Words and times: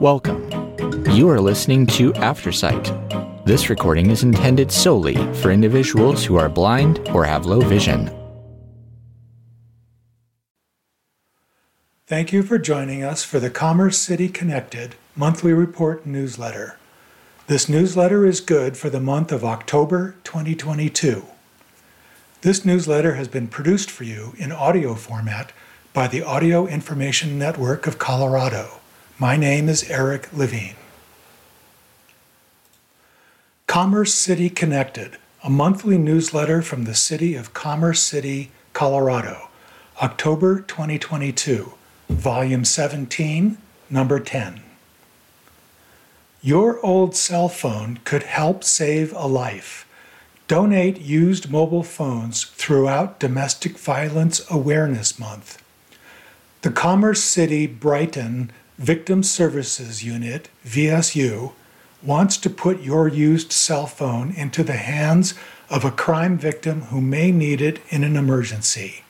Welcome. 0.00 0.50
You 1.10 1.28
are 1.30 1.40
listening 1.40 1.86
to 1.86 2.12
Aftersight. 2.14 3.44
This 3.44 3.70
recording 3.70 4.10
is 4.10 4.24
intended 4.24 4.72
solely 4.72 5.14
for 5.34 5.52
individuals 5.52 6.24
who 6.24 6.34
are 6.34 6.48
blind 6.48 6.98
or 7.10 7.24
have 7.24 7.46
low 7.46 7.60
vision. 7.60 8.10
Thank 12.08 12.32
you 12.32 12.42
for 12.42 12.58
joining 12.58 13.04
us 13.04 13.22
for 13.22 13.38
the 13.38 13.50
Commerce 13.50 13.96
City 13.96 14.28
Connected 14.28 14.96
monthly 15.14 15.52
report 15.52 16.04
newsletter. 16.04 16.76
This 17.46 17.68
newsletter 17.68 18.26
is 18.26 18.40
good 18.40 18.76
for 18.76 18.90
the 18.90 19.00
month 19.00 19.30
of 19.30 19.44
October 19.44 20.16
2022. 20.24 21.24
This 22.40 22.64
newsletter 22.64 23.14
has 23.14 23.28
been 23.28 23.46
produced 23.46 23.92
for 23.92 24.02
you 24.02 24.34
in 24.38 24.50
audio 24.50 24.96
format 24.96 25.52
by 25.92 26.08
the 26.08 26.22
Audio 26.22 26.66
Information 26.66 27.38
Network 27.38 27.86
of 27.86 28.00
Colorado. 28.00 28.80
My 29.18 29.36
name 29.36 29.68
is 29.68 29.88
Eric 29.88 30.28
Levine. 30.32 30.74
Commerce 33.68 34.12
City 34.12 34.50
Connected, 34.50 35.18
a 35.44 35.48
monthly 35.48 35.96
newsletter 35.96 36.62
from 36.62 36.82
the 36.82 36.96
city 36.96 37.36
of 37.36 37.54
Commerce 37.54 38.00
City, 38.00 38.50
Colorado, 38.72 39.50
October 40.02 40.58
2022, 40.62 41.74
Volume 42.08 42.64
17, 42.64 43.56
Number 43.88 44.18
10. 44.18 44.60
Your 46.42 46.84
old 46.84 47.14
cell 47.14 47.48
phone 47.48 48.00
could 48.02 48.24
help 48.24 48.64
save 48.64 49.12
a 49.12 49.28
life. 49.28 49.86
Donate 50.48 51.00
used 51.00 51.52
mobile 51.52 51.84
phones 51.84 52.42
throughout 52.42 53.20
Domestic 53.20 53.78
Violence 53.78 54.44
Awareness 54.50 55.20
Month. 55.20 55.62
The 56.62 56.72
Commerce 56.72 57.22
City 57.22 57.68
Brighton 57.68 58.50
Victim 58.78 59.22
Services 59.22 60.02
Unit, 60.02 60.48
VSU, 60.66 61.52
wants 62.02 62.36
to 62.36 62.50
put 62.50 62.82
your 62.82 63.06
used 63.06 63.52
cell 63.52 63.86
phone 63.86 64.32
into 64.32 64.64
the 64.64 64.72
hands 64.72 65.34
of 65.70 65.84
a 65.84 65.92
crime 65.92 66.36
victim 66.36 66.82
who 66.82 67.00
may 67.00 67.30
need 67.30 67.62
it 67.62 67.80
in 67.90 68.02
an 68.02 68.16
emergency. 68.16 69.04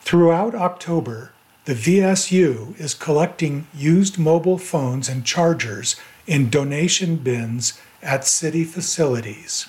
Throughout 0.00 0.54
October, 0.54 1.32
the 1.66 1.74
VSU 1.74 2.80
is 2.80 2.94
collecting 2.94 3.66
used 3.74 4.18
mobile 4.18 4.58
phones 4.58 5.06
and 5.10 5.22
chargers 5.22 5.96
in 6.26 6.48
donation 6.48 7.16
bins 7.16 7.78
at 8.02 8.24
city 8.24 8.64
facilities. 8.64 9.68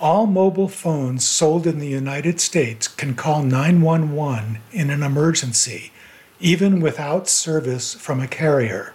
All 0.00 0.26
mobile 0.26 0.68
phones 0.68 1.24
sold 1.24 1.68
in 1.68 1.78
the 1.78 1.86
United 1.86 2.40
States 2.40 2.88
can 2.88 3.14
call 3.14 3.44
911 3.44 4.58
in 4.72 4.90
an 4.90 5.04
emergency 5.04 5.92
even 6.40 6.80
without 6.80 7.28
service 7.28 7.94
from 7.94 8.20
a 8.20 8.28
carrier. 8.28 8.94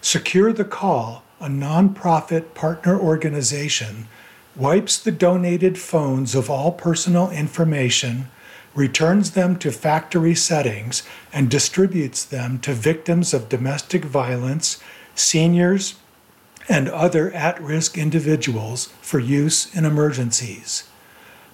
Secure 0.00 0.52
the 0.52 0.64
Call, 0.64 1.22
a 1.40 1.46
nonprofit 1.46 2.54
partner 2.54 2.98
organization, 2.98 4.08
wipes 4.56 4.98
the 4.98 5.12
donated 5.12 5.78
phones 5.78 6.34
of 6.34 6.50
all 6.50 6.72
personal 6.72 7.30
information, 7.30 8.28
returns 8.74 9.32
them 9.32 9.56
to 9.58 9.70
factory 9.70 10.34
settings, 10.34 11.02
and 11.32 11.50
distributes 11.50 12.24
them 12.24 12.58
to 12.58 12.72
victims 12.72 13.32
of 13.32 13.48
domestic 13.48 14.04
violence, 14.04 14.82
seniors, 15.14 15.94
and 16.68 16.88
other 16.88 17.32
at 17.32 17.60
risk 17.60 17.98
individuals 17.98 18.86
for 19.00 19.18
use 19.18 19.74
in 19.74 19.84
emergencies. 19.84 20.88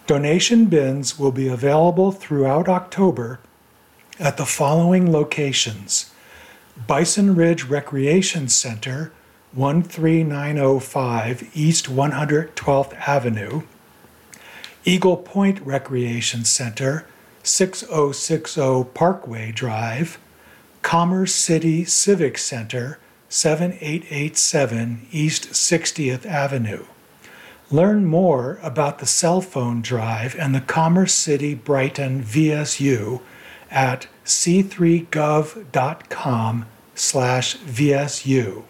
Donation 0.06 0.66
bins 0.66 1.18
will 1.18 1.32
be 1.32 1.48
available 1.48 2.12
throughout 2.12 2.68
October 2.68 3.40
at 4.18 4.36
the 4.36 4.46
following 4.46 5.12
locations. 5.12 6.12
Bison 6.86 7.34
Ridge 7.34 7.64
Recreation 7.64 8.48
Center, 8.48 9.12
13905 9.54 11.50
East 11.56 11.86
112th 11.86 12.94
Avenue, 13.08 13.62
Eagle 14.84 15.16
Point 15.16 15.60
Recreation 15.60 16.44
Center, 16.44 17.06
6060 17.42 18.84
Parkway 18.94 19.52
Drive, 19.52 20.18
Commerce 20.82 21.34
City 21.34 21.84
Civic 21.84 22.38
Center, 22.38 22.98
7887 23.28 25.06
East 25.12 25.50
60th 25.50 26.24
Avenue. 26.24 26.84
Learn 27.70 28.06
more 28.06 28.58
about 28.62 28.98
the 28.98 29.06
cell 29.06 29.42
phone 29.42 29.82
drive 29.82 30.34
and 30.38 30.54
the 30.54 30.60
Commerce 30.60 31.12
City 31.12 31.54
Brighton 31.54 32.22
VSU 32.22 33.20
at 33.70 34.06
c3gov.com 34.24 36.66
slash 36.94 37.56
VSU. 37.58 38.64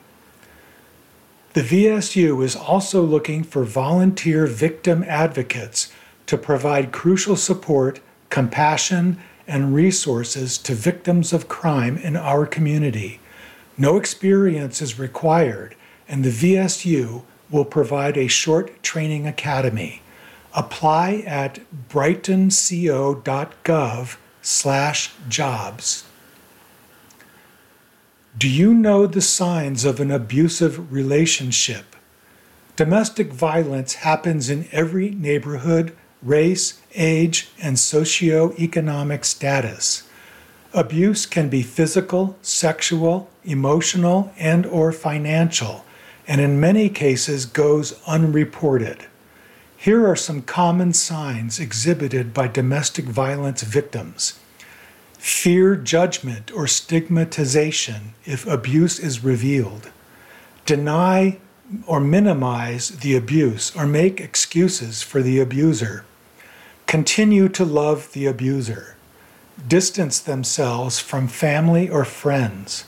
The 1.54 1.62
VSU 1.62 2.44
is 2.44 2.54
also 2.54 3.00
looking 3.03 3.42
for 3.42 3.64
volunteer 3.64 4.47
victim 4.47 5.03
advocates 5.08 5.91
to 6.26 6.37
provide 6.37 6.92
crucial 6.92 7.37
support, 7.37 8.00
compassion, 8.28 9.19
and 9.47 9.75
resources 9.75 10.58
to 10.58 10.75
victims 10.75 11.32
of 11.32 11.48
crime 11.48 11.97
in 11.97 12.16
our 12.16 12.44
community. 12.47 13.19
No 13.78 13.97
experience 13.97 14.82
is 14.82 14.98
required, 14.98 15.75
and 16.06 16.22
the 16.25 16.31
VSU 16.31 17.22
will 17.50 17.64
provide 17.64 18.19
a 18.19 18.28
short 18.28 18.82
training 18.82 19.26
academy. 19.26 20.03
Apply 20.54 21.22
at 21.26 21.60
brightonco.gov 21.88 24.16
slash 24.43 25.12
jobs. 25.28 26.04
Do 28.37 28.49
you 28.49 28.72
know 28.72 29.06
the 29.06 29.21
signs 29.21 29.84
of 29.84 29.99
an 29.99 30.12
abusive 30.12 30.93
relationship? 30.93 31.97
Domestic 32.76 33.32
violence 33.32 33.94
happens 33.94 34.49
in 34.49 34.69
every 34.71 35.10
neighborhood, 35.10 35.97
race, 36.22 36.81
age, 36.94 37.49
and 37.60 37.76
socioeconomic 37.76 39.25
status. 39.25 40.04
Abuse 40.72 41.26
can 41.26 41.49
be 41.49 41.62
physical, 41.62 42.37
sexual, 42.41 43.28
emotional, 43.43 44.32
and 44.38 44.65
or 44.66 44.93
financial, 44.93 45.84
and 46.28 46.41
in 46.41 46.60
many 46.60 46.88
cases 46.88 47.47
goes 47.47 48.00
unreported. 48.06 49.07
Here 49.81 50.09
are 50.09 50.16
some 50.16 50.43
common 50.43 50.93
signs 50.93 51.61
exhibited 51.61 52.34
by 52.34 52.49
domestic 52.49 53.05
violence 53.05 53.62
victims. 53.62 54.41
Fear 55.19 55.77
judgment 55.77 56.50
or 56.50 56.66
stigmatization 56.66 58.15
if 58.25 58.44
abuse 58.44 58.99
is 58.99 59.22
revealed. 59.22 59.93
Deny 60.67 61.38
or 61.87 62.00
minimize 62.00 62.88
the 62.88 63.15
abuse 63.15 63.75
or 63.77 63.87
make 63.87 64.21
excuses 64.21 65.03
for 65.03 65.22
the 65.22 65.38
abuser. 65.38 66.05
Continue 66.87 67.49
to 67.50 67.65
love 67.65 68.12
the 68.15 68.27
abuser. 68.27 68.97
Distance 69.69 70.19
themselves 70.19 70.99
from 70.99 71.28
family 71.28 71.88
or 71.88 72.05
friends. 72.05 72.83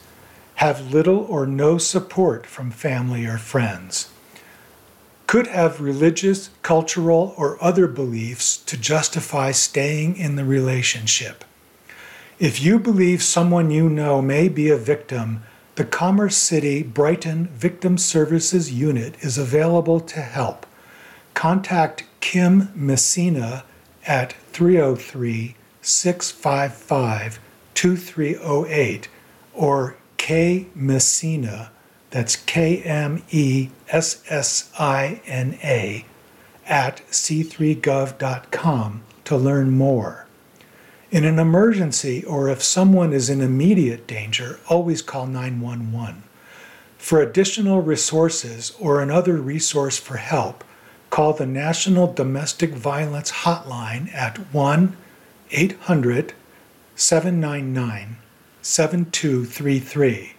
Have 0.56 0.92
little 0.92 1.20
or 1.20 1.46
no 1.46 1.78
support 1.78 2.46
from 2.46 2.72
family 2.72 3.26
or 3.26 3.38
friends 3.38 4.09
could 5.30 5.46
have 5.46 5.80
religious, 5.80 6.50
cultural, 6.60 7.34
or 7.36 7.56
other 7.62 7.86
beliefs 7.86 8.56
to 8.56 8.76
justify 8.76 9.52
staying 9.52 10.16
in 10.16 10.34
the 10.34 10.44
relationship. 10.44 11.44
If 12.40 12.60
you 12.60 12.80
believe 12.80 13.22
someone 13.22 13.70
you 13.70 13.88
know 13.88 14.20
may 14.20 14.48
be 14.48 14.70
a 14.70 14.76
victim, 14.76 15.44
the 15.76 15.84
Commerce 15.84 16.36
City 16.36 16.82
Brighton 16.82 17.46
Victim 17.46 17.96
Services 17.96 18.72
Unit 18.72 19.14
is 19.20 19.38
available 19.38 20.00
to 20.00 20.20
help. 20.20 20.66
Contact 21.32 22.02
Kim 22.18 22.72
Messina 22.74 23.62
at 24.08 24.32
303 24.32 25.54
655 25.80 27.38
2308 27.74 29.08
or 29.54 29.94
K 30.16 30.66
Messina 30.74 31.70
that's 32.10 32.36
K 32.36 32.82
M 32.82 33.22
E 33.30 33.70
S 33.88 34.22
S 34.28 34.70
I 34.78 35.20
N 35.26 35.58
A 35.62 36.04
at 36.66 37.02
c3gov.com 37.10 39.02
to 39.24 39.36
learn 39.36 39.70
more. 39.70 40.26
In 41.10 41.24
an 41.24 41.40
emergency 41.40 42.24
or 42.24 42.48
if 42.48 42.62
someone 42.62 43.12
is 43.12 43.28
in 43.28 43.40
immediate 43.40 44.06
danger, 44.06 44.60
always 44.68 45.02
call 45.02 45.26
911. 45.26 46.22
For 46.98 47.20
additional 47.20 47.80
resources 47.80 48.72
or 48.78 49.00
another 49.00 49.36
resource 49.38 49.98
for 49.98 50.18
help, 50.18 50.62
call 51.10 51.32
the 51.32 51.46
National 51.46 52.12
Domestic 52.12 52.70
Violence 52.70 53.32
Hotline 53.32 54.14
at 54.14 54.38
1 54.54 54.96
800 55.50 56.34
799 56.94 58.16
7233. 58.62 60.34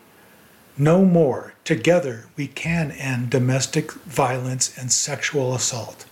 No 0.77 1.03
more. 1.03 1.50
Together, 1.63 2.25
we 2.35 2.47
can 2.47 2.91
end 2.91 3.29
domestic 3.29 3.91
violence 3.91 4.75
and 4.77 4.91
sexual 4.91 5.53
assault. 5.53 6.05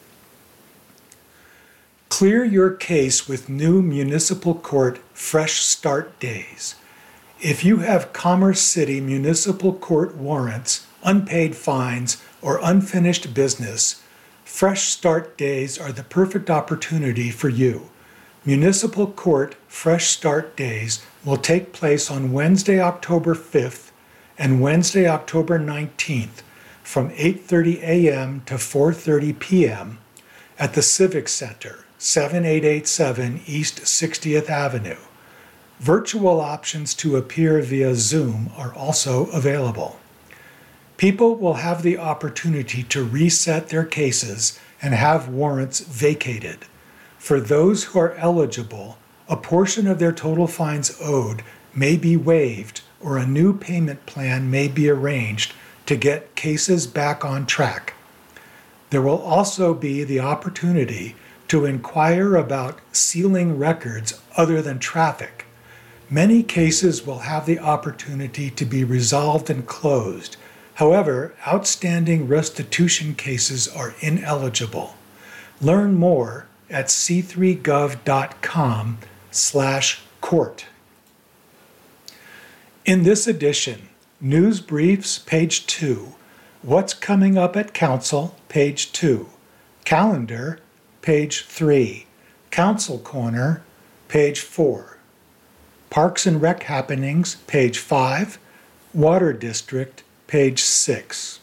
Clear 2.07 2.43
your 2.43 2.71
case 2.71 3.27
with 3.27 3.49
new 3.49 3.81
municipal 3.81 4.53
court 4.53 4.99
fresh 5.13 5.61
start 5.61 6.19
days. 6.19 6.75
If 7.41 7.63
you 7.63 7.77
have 7.77 8.13
Commerce 8.13 8.61
City 8.61 8.99
Municipal 8.99 9.73
Court 9.73 10.15
warrants, 10.15 10.85
unpaid 11.03 11.55
fines, 11.55 12.21
or 12.41 12.59
unfinished 12.61 13.33
business, 13.33 14.03
Fresh 14.43 14.89
Start 14.89 15.37
Days 15.37 15.77
are 15.77 15.91
the 15.91 16.03
perfect 16.03 16.49
opportunity 16.49 17.29
for 17.29 17.47
you. 17.47 17.89
Municipal 18.43 19.07
Court 19.07 19.55
Fresh 19.67 20.09
Start 20.09 20.57
Days 20.57 21.05
will 21.23 21.37
take 21.37 21.71
place 21.71 22.11
on 22.11 22.33
Wednesday, 22.33 22.81
October 22.81 23.35
5th 23.35 23.88
and 24.39 24.61
Wednesday, 24.61 25.05
October 25.05 25.59
19th 25.59 26.41
from 26.81 27.09
8:30 27.11 27.83
a.m. 27.83 28.41
to 28.45 28.53
4:30 28.55 29.37
p.m. 29.37 29.97
at 30.57 30.73
the 30.73 30.81
Civic 30.81 31.27
Center, 31.27 31.83
7887 31.97 33.41
East 33.45 33.81
60th 33.81 34.49
Avenue. 34.49 34.95
Virtual 35.79 36.39
options 36.39 36.93
to 36.93 37.17
appear 37.17 37.61
via 37.61 37.93
Zoom 37.95 38.49
are 38.55 38.73
also 38.73 39.25
available. 39.31 39.99
People 40.95 41.35
will 41.35 41.55
have 41.55 41.83
the 41.83 41.97
opportunity 41.97 42.83
to 42.83 43.03
reset 43.03 43.67
their 43.67 43.85
cases 43.85 44.57
and 44.81 44.93
have 44.93 45.27
warrants 45.27 45.81
vacated. 45.81 46.59
For 47.17 47.41
those 47.41 47.85
who 47.85 47.99
are 47.99 48.15
eligible, 48.15 48.97
a 49.27 49.35
portion 49.35 49.85
of 49.85 49.99
their 49.99 50.13
total 50.13 50.47
fines 50.47 50.97
owed 51.01 51.43
may 51.75 51.97
be 51.97 52.15
waived 52.15 52.81
or 53.01 53.17
a 53.17 53.27
new 53.27 53.57
payment 53.57 54.05
plan 54.05 54.51
may 54.51 54.67
be 54.67 54.89
arranged 54.89 55.53
to 55.85 55.95
get 55.95 56.35
cases 56.35 56.87
back 56.87 57.25
on 57.25 57.45
track. 57.45 57.93
There 58.89 59.01
will 59.01 59.21
also 59.21 59.73
be 59.73 60.03
the 60.03 60.19
opportunity 60.19 61.15
to 61.47 61.65
inquire 61.65 62.35
about 62.35 62.79
sealing 62.91 63.57
records 63.57 64.19
other 64.37 64.61
than 64.61 64.79
traffic. 64.79 65.45
Many 66.09 66.43
cases 66.43 67.05
will 67.05 67.19
have 67.19 67.45
the 67.45 67.59
opportunity 67.59 68.49
to 68.51 68.65
be 68.65 68.83
resolved 68.83 69.49
and 69.49 69.67
closed. 69.67 70.37
However, 70.75 71.35
outstanding 71.47 72.27
restitution 72.27 73.13
cases 73.13 73.67
are 73.67 73.95
ineligible. 73.99 74.95
Learn 75.61 75.95
more 75.95 76.47
at 76.69 76.87
c3gov.com 76.87 78.97
slash 79.31 80.01
court. 80.21 80.65
In 82.89 83.03
this 83.03 83.27
edition, 83.27 83.87
News 84.19 84.61
Briefs, 84.61 85.19
page 85.19 85.67
2, 85.67 86.15
What's 86.63 86.95
Coming 86.95 87.37
Up 87.37 87.55
at 87.55 87.71
Council, 87.71 88.35
page 88.47 88.91
2, 88.93 89.29
Calendar, 89.85 90.59
page 91.03 91.45
3, 91.45 92.07
Council 92.49 92.97
Corner, 92.97 93.61
page 94.07 94.39
4, 94.39 94.97
Parks 95.91 96.25
and 96.25 96.41
Rec 96.41 96.63
Happenings, 96.63 97.35
page 97.45 97.77
5, 97.77 98.39
Water 98.95 99.33
District, 99.33 100.01
page 100.25 100.63
6. 100.63 101.39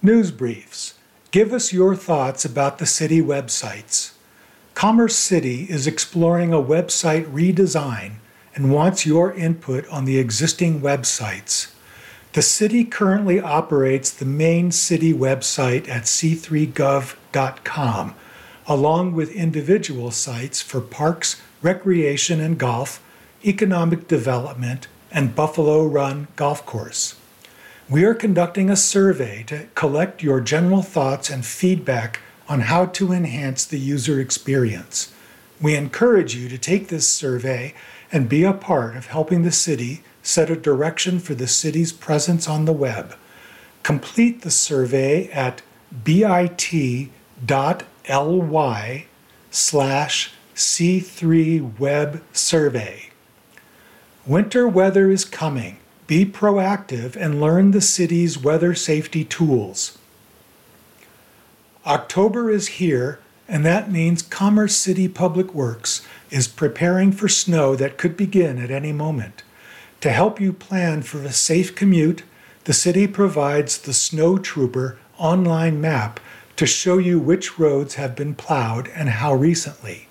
News 0.00 0.30
Briefs. 0.30 0.94
Give 1.32 1.52
us 1.52 1.72
your 1.72 1.96
thoughts 1.96 2.44
about 2.44 2.78
the 2.78 2.86
city 2.86 3.20
websites. 3.20 4.12
Commerce 4.74 5.16
City 5.16 5.64
is 5.68 5.88
exploring 5.88 6.52
a 6.52 6.62
website 6.62 7.24
redesign 7.24 8.18
and 8.54 8.72
wants 8.72 9.06
your 9.06 9.32
input 9.32 9.88
on 9.88 10.04
the 10.04 10.18
existing 10.18 10.80
websites. 10.80 11.72
The 12.32 12.42
city 12.42 12.84
currently 12.84 13.40
operates 13.40 14.10
the 14.10 14.24
main 14.24 14.72
city 14.72 15.12
website 15.12 15.88
at 15.88 16.04
c3gov.com, 16.04 18.14
along 18.66 19.12
with 19.12 19.30
individual 19.32 20.10
sites 20.10 20.62
for 20.62 20.80
parks, 20.80 21.40
recreation 21.60 22.40
and 22.40 22.58
golf, 22.58 23.02
economic 23.44 24.08
development, 24.08 24.88
and 25.10 25.34
Buffalo 25.34 25.86
Run 25.86 26.28
Golf 26.36 26.64
Course. 26.64 27.16
We 27.88 28.04
are 28.04 28.14
conducting 28.14 28.70
a 28.70 28.76
survey 28.76 29.42
to 29.48 29.66
collect 29.74 30.22
your 30.22 30.40
general 30.40 30.82
thoughts 30.82 31.28
and 31.28 31.44
feedback 31.44 32.20
on 32.48 32.60
how 32.60 32.86
to 32.86 33.12
enhance 33.12 33.66
the 33.66 33.78
user 33.78 34.20
experience. 34.20 35.12
We 35.60 35.76
encourage 35.76 36.34
you 36.34 36.48
to 36.48 36.56
take 36.56 36.88
this 36.88 37.06
survey 37.06 37.74
and 38.12 38.28
be 38.28 38.44
a 38.44 38.52
part 38.52 38.94
of 38.94 39.06
helping 39.06 39.42
the 39.42 39.50
city 39.50 40.02
set 40.22 40.50
a 40.50 40.56
direction 40.56 41.18
for 41.18 41.34
the 41.34 41.48
city's 41.48 41.92
presence 41.92 42.46
on 42.46 42.66
the 42.66 42.72
web. 42.72 43.16
Complete 43.82 44.42
the 44.42 44.50
survey 44.50 45.28
at 45.30 45.62
bit.ly 46.04 47.06
slash 49.50 50.32
C3Web 50.54 52.20
Survey. 52.32 53.10
Winter 54.24 54.68
weather 54.68 55.10
is 55.10 55.24
coming. 55.24 55.78
Be 56.06 56.24
proactive 56.24 57.16
and 57.16 57.40
learn 57.40 57.70
the 57.70 57.80
city's 57.80 58.38
weather 58.38 58.74
safety 58.74 59.24
tools. 59.24 59.98
October 61.84 62.50
is 62.50 62.68
here, 62.68 63.18
and 63.48 63.64
that 63.64 63.90
means 63.90 64.22
Commerce 64.22 64.76
City 64.76 65.08
Public 65.08 65.52
Works 65.52 66.06
is 66.32 66.48
preparing 66.48 67.12
for 67.12 67.28
snow 67.28 67.76
that 67.76 67.98
could 67.98 68.16
begin 68.16 68.58
at 68.58 68.70
any 68.70 68.92
moment. 68.92 69.42
To 70.00 70.10
help 70.10 70.40
you 70.40 70.52
plan 70.52 71.02
for 71.02 71.22
a 71.22 71.32
safe 71.32 71.74
commute, 71.74 72.24
the 72.64 72.72
city 72.72 73.06
provides 73.06 73.78
the 73.78 73.92
Snow 73.92 74.38
Trooper 74.38 74.98
online 75.18 75.80
map 75.80 76.18
to 76.56 76.66
show 76.66 76.98
you 76.98 77.18
which 77.18 77.58
roads 77.58 77.94
have 77.94 78.16
been 78.16 78.34
plowed 78.34 78.88
and 78.94 79.10
how 79.10 79.34
recently. 79.34 80.08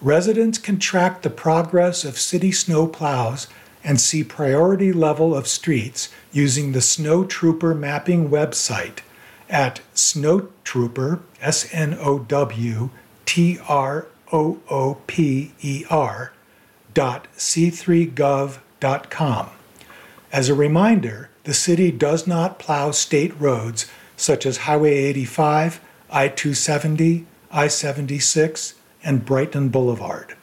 Residents 0.00 0.58
can 0.58 0.78
track 0.78 1.22
the 1.22 1.30
progress 1.30 2.04
of 2.04 2.18
city 2.18 2.52
snow 2.52 2.86
plows 2.86 3.46
and 3.82 4.00
see 4.00 4.24
priority 4.24 4.92
level 4.92 5.34
of 5.34 5.46
streets 5.46 6.08
using 6.32 6.72
the 6.72 6.80
Snow 6.80 7.24
Trooper 7.24 7.74
mapping 7.74 8.28
website 8.28 8.98
at 9.48 9.80
snowtrooper, 9.94 11.20
S 11.40 11.68
N 11.72 11.96
O 12.00 12.18
W 12.18 12.90
T 13.24 13.58
R 13.68 14.06
O 14.32 14.58
O 14.70 14.98
P 15.06 15.52
E 15.60 15.84
R, 15.90 16.32
dot 16.92 17.28
c3gov.com. 17.36 19.50
As 20.32 20.48
a 20.48 20.54
reminder, 20.54 21.30
the 21.44 21.54
city 21.54 21.90
does 21.90 22.26
not 22.26 22.58
plow 22.58 22.90
state 22.90 23.38
roads 23.38 23.86
such 24.16 24.46
as 24.46 24.58
Highway 24.58 24.94
85, 24.94 25.80
I 26.10 26.28
270, 26.28 27.26
I 27.50 27.68
76, 27.68 28.74
and 29.02 29.24
Brighton 29.24 29.68
Boulevard. 29.68 30.36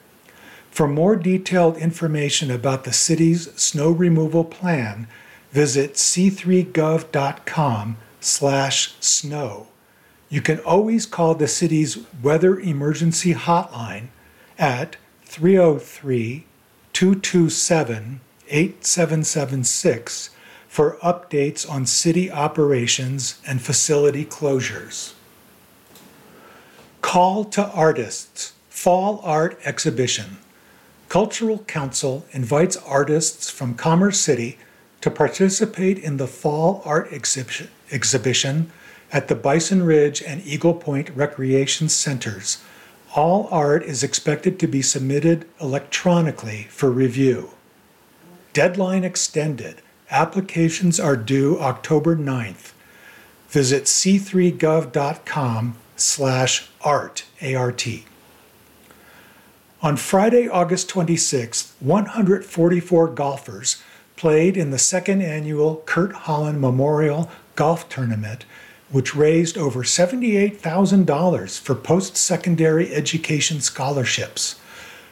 For 0.69 0.87
more 0.87 1.15
detailed 1.15 1.77
information 1.77 2.49
about 2.49 2.85
the 2.85 2.93
city's 2.93 3.53
snow 3.55 3.91
removal 3.91 4.45
plan, 4.45 5.07
visit 5.51 5.95
c3gov.com 5.95 7.97
slash 8.21 8.95
snow. 8.99 9.67
You 10.31 10.41
can 10.41 10.59
always 10.59 11.05
call 11.05 11.35
the 11.35 11.47
city's 11.47 11.99
weather 12.23 12.57
emergency 12.57 13.33
hotline 13.33 14.07
at 14.57 14.95
303 15.25 16.45
227 16.93 18.21
8776 18.47 20.29
for 20.69 20.97
updates 21.03 21.69
on 21.69 21.85
city 21.85 22.31
operations 22.31 23.41
and 23.45 23.61
facility 23.61 24.23
closures. 24.23 25.13
Call 27.01 27.43
to 27.43 27.65
Artists 27.67 28.53
Fall 28.69 29.19
Art 29.25 29.59
Exhibition. 29.65 30.37
Cultural 31.09 31.59
Council 31.59 32.25
invites 32.31 32.77
artists 32.77 33.49
from 33.49 33.75
Commerce 33.75 34.21
City 34.21 34.57
to 35.01 35.11
participate 35.11 35.99
in 35.99 36.15
the 36.15 36.27
Fall 36.27 36.81
Art 36.85 37.11
exhibition, 37.11 37.67
exhibition 37.91 38.71
at 39.11 39.27
the 39.27 39.35
Bison 39.35 39.83
Ridge 39.83 40.21
and 40.21 40.45
Eagle 40.45 40.73
Point 40.73 41.09
Recreation 41.15 41.89
Centers. 41.89 42.63
All 43.15 43.47
art 43.51 43.83
is 43.83 44.03
expected 44.03 44.59
to 44.59 44.67
be 44.67 44.81
submitted 44.81 45.45
electronically 45.59 46.67
for 46.69 46.89
review. 46.89 47.51
Deadline 48.53 49.03
extended. 49.03 49.81
Applications 50.09 50.99
are 50.99 51.17
due 51.17 51.59
October 51.59 52.15
9th. 52.15 52.71
Visit 53.49 53.83
c3gov.com 53.83 55.75
slash 55.97 56.69
art, 56.81 57.25
A-R-T. 57.41 58.05
On 59.81 59.97
Friday, 59.97 60.47
August 60.47 60.89
26th, 60.89 61.73
144 61.79 63.07
golfers 63.07 63.81
played 64.15 64.55
in 64.55 64.69
the 64.69 64.77
second 64.77 65.21
annual 65.21 65.81
Kurt 65.85 66.13
Holland 66.13 66.61
Memorial 66.61 67.31
Golf 67.55 67.89
Tournament, 67.89 68.45
which 68.91 69.15
raised 69.15 69.57
over 69.57 69.83
$78,000 69.83 71.59
for 71.59 71.75
post 71.75 72.17
secondary 72.17 72.93
education 72.93 73.61
scholarships. 73.61 74.59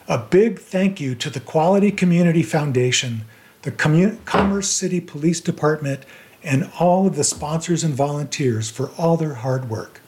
A 0.06 0.18
big 0.18 0.58
thank 0.58 1.00
you 1.00 1.14
to 1.14 1.30
the 1.30 1.40
Quality 1.40 1.90
Community 1.90 2.42
Foundation, 2.42 3.24
the 3.62 3.70
Commun- 3.70 4.18
Commerce 4.24 4.68
City 4.68 5.00
Police 5.00 5.40
Department, 5.40 6.04
and 6.42 6.70
all 6.78 7.06
of 7.06 7.16
the 7.16 7.24
sponsors 7.24 7.84
and 7.84 7.94
volunteers 7.94 8.70
for 8.70 8.90
all 8.98 9.16
their 9.16 9.34
hard 9.34 9.70
work. 9.70 10.00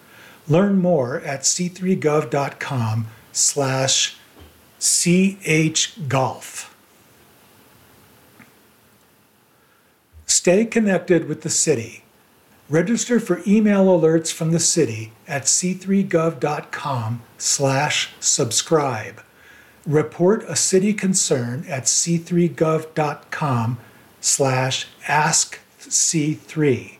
Learn 0.49 0.81
more 0.81 1.21
at 1.21 1.43
c3gov.com 1.43 3.07
slash 3.33 4.17
chgolf. 4.81 6.69
Stay 10.26 10.64
connected 10.64 11.29
with 11.29 11.43
the 11.43 11.50
city 11.50 12.02
Register 12.73 13.21
for 13.21 13.41
email 13.47 13.85
alerts 13.85 14.33
from 14.33 14.50
the 14.50 14.59
city 14.59 15.12
at 15.29 15.43
c3gov.com 15.43 17.23
slash 17.37 18.14
subscribe. 18.19 19.23
Report 19.85 20.43
a 20.49 20.57
city 20.57 20.95
concern 20.95 21.67
at 21.69 21.83
c3gov.com 21.83 23.79
slash 24.23 24.87
askc3. 25.05 26.97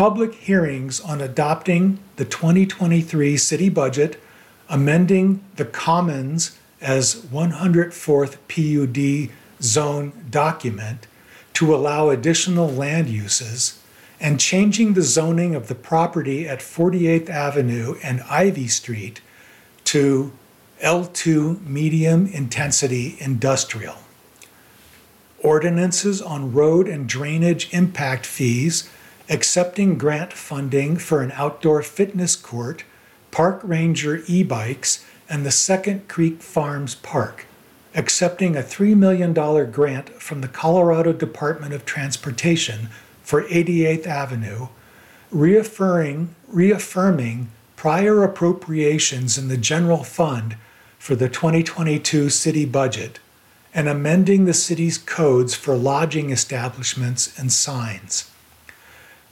Public 0.00 0.32
hearings 0.32 0.98
on 0.98 1.20
adopting 1.20 1.98
the 2.16 2.24
2023 2.24 3.36
city 3.36 3.68
budget, 3.68 4.18
amending 4.66 5.44
the 5.56 5.66
Commons 5.66 6.58
as 6.80 7.16
104th 7.16 8.38
PUD 8.48 9.30
zone 9.62 10.24
document 10.30 11.06
to 11.52 11.74
allow 11.74 12.08
additional 12.08 12.66
land 12.66 13.10
uses, 13.10 13.78
and 14.18 14.40
changing 14.40 14.94
the 14.94 15.02
zoning 15.02 15.54
of 15.54 15.68
the 15.68 15.74
property 15.74 16.48
at 16.48 16.60
48th 16.60 17.28
Avenue 17.28 17.96
and 18.02 18.22
Ivy 18.22 18.68
Street 18.68 19.20
to 19.84 20.32
L2 20.82 21.60
medium 21.66 22.26
intensity 22.28 23.18
industrial. 23.20 23.96
Ordinances 25.40 26.22
on 26.22 26.54
road 26.54 26.88
and 26.88 27.06
drainage 27.06 27.68
impact 27.74 28.24
fees, 28.24 28.88
accepting 29.30 29.96
grant 29.96 30.32
funding 30.32 30.96
for 30.96 31.22
an 31.22 31.30
outdoor 31.32 31.82
fitness 31.82 32.34
court, 32.34 32.82
park 33.30 33.60
ranger 33.62 34.22
e 34.26 34.42
bikes, 34.42 35.04
and 35.28 35.46
the 35.46 35.52
Second 35.52 36.08
Creek 36.08 36.42
Farms 36.42 36.96
Park, 36.96 37.46
accepting 37.94 38.56
a 38.56 38.60
$3 38.60 38.96
million 38.96 39.32
grant 39.70 40.08
from 40.20 40.40
the 40.40 40.48
Colorado 40.48 41.12
Department 41.12 41.72
of 41.72 41.86
Transportation 41.86 42.88
for 43.22 43.44
88th 43.44 44.06
Avenue, 44.06 44.66
reaffirming, 45.30 46.34
reaffirming 46.48 47.48
prior 47.76 48.24
appropriations 48.24 49.38
in 49.38 49.46
the 49.46 49.56
general 49.56 50.02
fund 50.02 50.56
for 50.98 51.14
the 51.14 51.28
2022 51.28 52.28
city 52.28 52.64
budget, 52.64 53.20
and 53.72 53.88
amending 53.88 54.44
the 54.44 54.52
city's 54.52 54.98
codes 54.98 55.54
for 55.54 55.76
lodging 55.76 56.30
establishments 56.30 57.38
and 57.38 57.52
signs. 57.52 58.28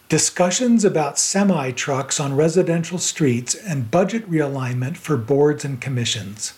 Discussions 0.09 0.87
about 0.87 1.19
semi 1.19 1.71
trucks 1.71 2.19
on 2.19 2.35
residential 2.35 2.97
streets 2.97 3.55
and 3.55 3.91
budget 3.91 4.31
realignment 4.31 4.97
for 4.97 5.19
boards 5.19 5.67
and 5.67 5.79
commissions. 5.79 6.55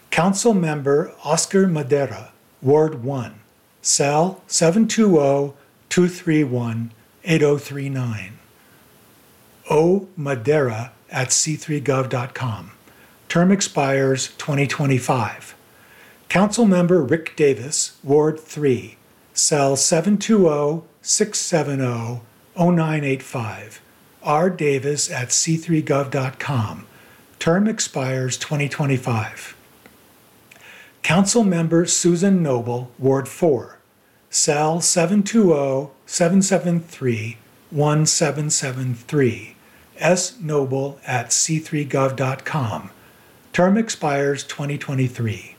Council 0.10 0.54
Member 0.56 1.14
Oscar 1.24 1.68
Madera, 1.68 2.32
Ward 2.64 3.04
1, 3.04 3.36
cell 3.84 4.42
720 4.48 5.54
231 5.90 6.92
8039. 7.24 8.40
O. 9.70 10.08
Madera 10.18 10.92
at 11.14 11.30
c3gov.com. 11.30 12.72
Term 13.30 13.52
expires 13.52 14.28
2025. 14.38 15.56
Council 16.28 16.66
Member 16.66 17.02
Rick 17.02 17.36
Davis, 17.36 17.98
Ward 18.04 18.40
3, 18.40 18.98
cell 19.34 19.76
720 19.76 20.84
670 21.02 22.22
0985. 22.56 23.82
R. 24.24 24.50
Davis 24.50 25.12
at 25.12 25.30
c3gov.com. 25.30 26.86
Term 27.40 27.68
expires 27.68 28.38
2025. 28.38 29.58
Council 31.02 31.44
Member 31.44 31.86
Susan 31.86 32.42
Noble, 32.42 32.90
Ward 32.98 33.28
4, 33.28 33.78
cell 34.30 34.80
720 34.80 35.92
773 36.06 37.38
1773. 37.70 39.53
S. 39.98 40.40
Noble 40.40 41.00
at 41.06 41.30
c3gov.com. 41.30 42.92
Term 43.52 43.78
expires 43.78 44.44
2023. 44.44 45.56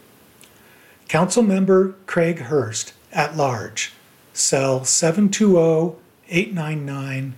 Council 1.09 1.43
Member 1.43 1.95
Craig 2.07 2.39
Hurst, 2.41 2.93
at 3.13 3.37
large, 3.37 3.93
cell 4.33 4.85
720 4.85 5.97
899 6.29 7.35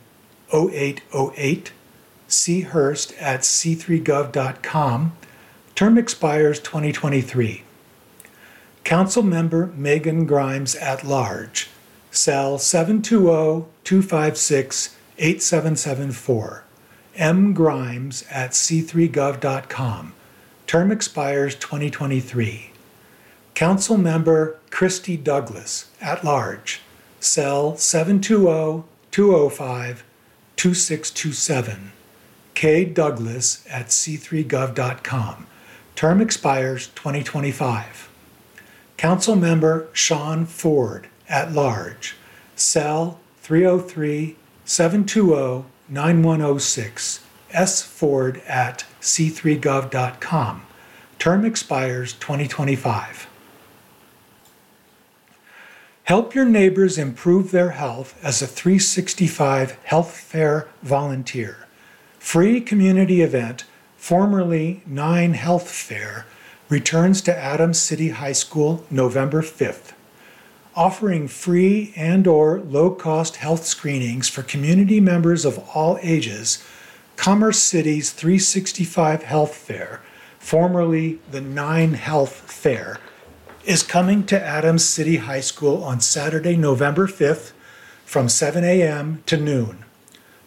0808. 0.53 1.73
C. 2.29 2.63
At 2.63 3.41
c3gov.com. 3.41 5.13
Term 5.75 5.99
expires 5.99 6.59
2023. 6.61 7.63
Council 8.87 9.23
Member 9.23 9.67
Megan 9.75 10.27
Grimes 10.27 10.77
at 10.77 11.05
large, 11.05 11.69
cell 12.13 12.57
720 12.57 13.67
256 17.17 17.23
8774. 17.23 17.27
M. 17.27 17.55
Grimes 17.55 18.25
at 18.31 18.51
c3gov.com. 18.51 20.13
Term 20.67 20.93
expires 20.93 21.55
2023. 21.55 22.71
Council 23.55 23.97
Member 23.97 24.59
Kristi 24.71 25.23
Douglas, 25.23 25.87
at 26.01 26.25
large, 26.25 26.81
cell 27.21 27.77
720 27.77 28.85
205 29.11 30.05
2627. 30.57 31.93
K. 32.55 32.85
Douglas 32.85 33.67
at 33.71 33.89
c3gov.com. 33.89 35.47
Term 35.95 36.21
expires 36.21 36.89
2025. 36.89 38.11
Council 38.97 39.37
Member 39.37 39.89
Sean 39.93 40.47
Ford, 40.47 41.09
at 41.29 41.53
large, 41.53 42.17
cell 42.55 43.21
303 43.43 44.37
720 44.65 45.65
9106. 45.89 47.21
S. 47.53 47.83
Ford 47.83 48.43
at 48.47 48.85
c3gov.com. 49.01 50.63
Term 51.19 51.45
expires 51.45 52.13
2025. 52.15 53.29
Help 56.05 56.35
your 56.35 56.45
neighbors 56.45 56.99
improve 56.99 57.51
their 57.51 57.71
health 57.71 58.17
as 58.23 58.41
a 58.41 58.47
365 58.47 59.77
Health 59.85 60.17
Fair 60.17 60.69
volunteer. 60.83 61.67
Free 62.19 62.61
community 62.61 63.23
event, 63.23 63.65
formerly 63.97 64.83
9 64.87 65.35
Health 65.35 65.69
Fair, 65.69 66.27
returns 66.69 67.21
to 67.23 67.37
Adams 67.37 67.81
City 67.81 68.11
High 68.11 68.33
School 68.33 68.85
November 68.89 69.43
5th. 69.43 69.96
Offering 70.77 71.27
free 71.27 71.95
and 71.97 72.27
or 72.27 72.61
low-cost 72.61 73.37
health 73.37 73.65
screenings 73.65 74.29
for 74.29 74.43
community 74.43 75.01
members 75.01 75.47
of 75.47 75.59
all 75.75 75.99
ages, 76.03 76.63
Commerce 77.17 77.59
City's 77.59 78.11
365 78.13 79.23
Health 79.23 79.55
Fair, 79.55 80.03
formerly 80.39 81.19
the 81.31 81.41
9 81.41 81.95
Health 81.95 82.53
Fair, 82.53 83.01
is 83.65 83.83
coming 83.83 84.27
to 84.27 84.39
Adams 84.39 84.85
City 84.85 85.17
High 85.17 85.41
School 85.41 85.83
on 85.83 86.03
Saturday, 86.03 86.59
November 86.59 87.07
5th 87.07 87.53
from 88.05 88.29
7 88.29 88.63
a.m. 88.63 89.23
to 89.25 89.39
noon, 89.39 89.83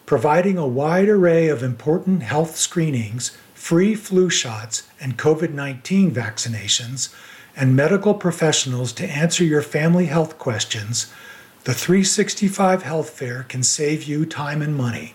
providing 0.06 0.56
a 0.56 0.66
wide 0.66 1.08
array 1.08 1.48
of 1.48 1.64
important 1.64 2.22
health 2.22 2.54
screenings, 2.56 3.36
free 3.52 3.96
flu 3.96 4.30
shots, 4.30 4.84
and 5.00 5.18
COVID 5.18 5.52
19 5.52 6.12
vaccinations, 6.12 7.12
and 7.56 7.76
medical 7.76 8.14
professionals 8.14 8.92
to 8.94 9.08
answer 9.08 9.44
your 9.44 9.62
family 9.62 10.06
health 10.06 10.38
questions. 10.38 11.12
The 11.64 11.74
365 11.74 12.82
Health 12.82 13.10
Fair 13.10 13.44
can 13.44 13.62
save 13.62 14.04
you 14.04 14.24
time 14.24 14.62
and 14.62 14.74
money. 14.74 15.14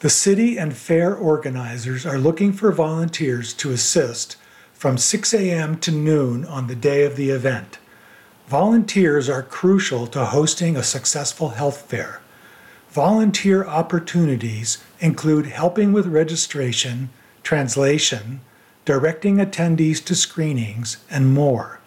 The 0.00 0.10
city 0.10 0.58
and 0.58 0.76
fair 0.76 1.14
organizers 1.14 2.04
are 2.04 2.18
looking 2.18 2.52
for 2.52 2.70
volunteers 2.72 3.54
to 3.54 3.72
assist 3.72 4.36
from 4.72 4.98
6 4.98 5.32
a.m. 5.32 5.78
to 5.78 5.90
noon 5.90 6.44
on 6.44 6.66
the 6.66 6.74
day 6.74 7.04
of 7.04 7.16
the 7.16 7.30
event. 7.30 7.78
Volunteers 8.46 9.30
are 9.30 9.42
crucial 9.42 10.06
to 10.08 10.26
hosting 10.26 10.76
a 10.76 10.82
successful 10.82 11.50
health 11.50 11.88
fair. 11.88 12.20
Volunteer 12.90 13.64
opportunities 13.64 14.78
include 15.00 15.46
helping 15.46 15.92
with 15.92 16.06
registration, 16.06 17.08
translation, 17.42 18.40
directing 18.84 19.36
attendees 19.36 20.04
to 20.04 20.14
screenings, 20.14 20.98
and 21.10 21.32
more. 21.32 21.80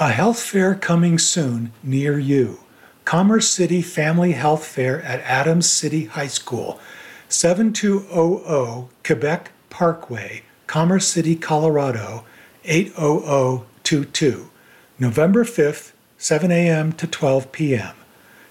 A 0.00 0.08
health 0.08 0.40
fair 0.40 0.74
coming 0.74 1.18
soon 1.18 1.72
near 1.82 2.18
you. 2.18 2.60
Commerce 3.04 3.50
City 3.50 3.82
Family 3.82 4.32
Health 4.32 4.64
Fair 4.64 5.02
at 5.02 5.20
Adams 5.20 5.68
City 5.68 6.06
High 6.06 6.26
School, 6.26 6.80
7200 7.28 8.88
Quebec 9.04 9.52
Parkway, 9.68 10.42
Commerce 10.66 11.06
City, 11.06 11.36
Colorado, 11.36 12.24
80022. 12.64 14.48
November 14.98 15.44
5th 15.44 15.92
7 16.16 16.50
a.m. 16.50 16.94
to 16.94 17.06
12 17.06 17.52
p.m. 17.52 17.94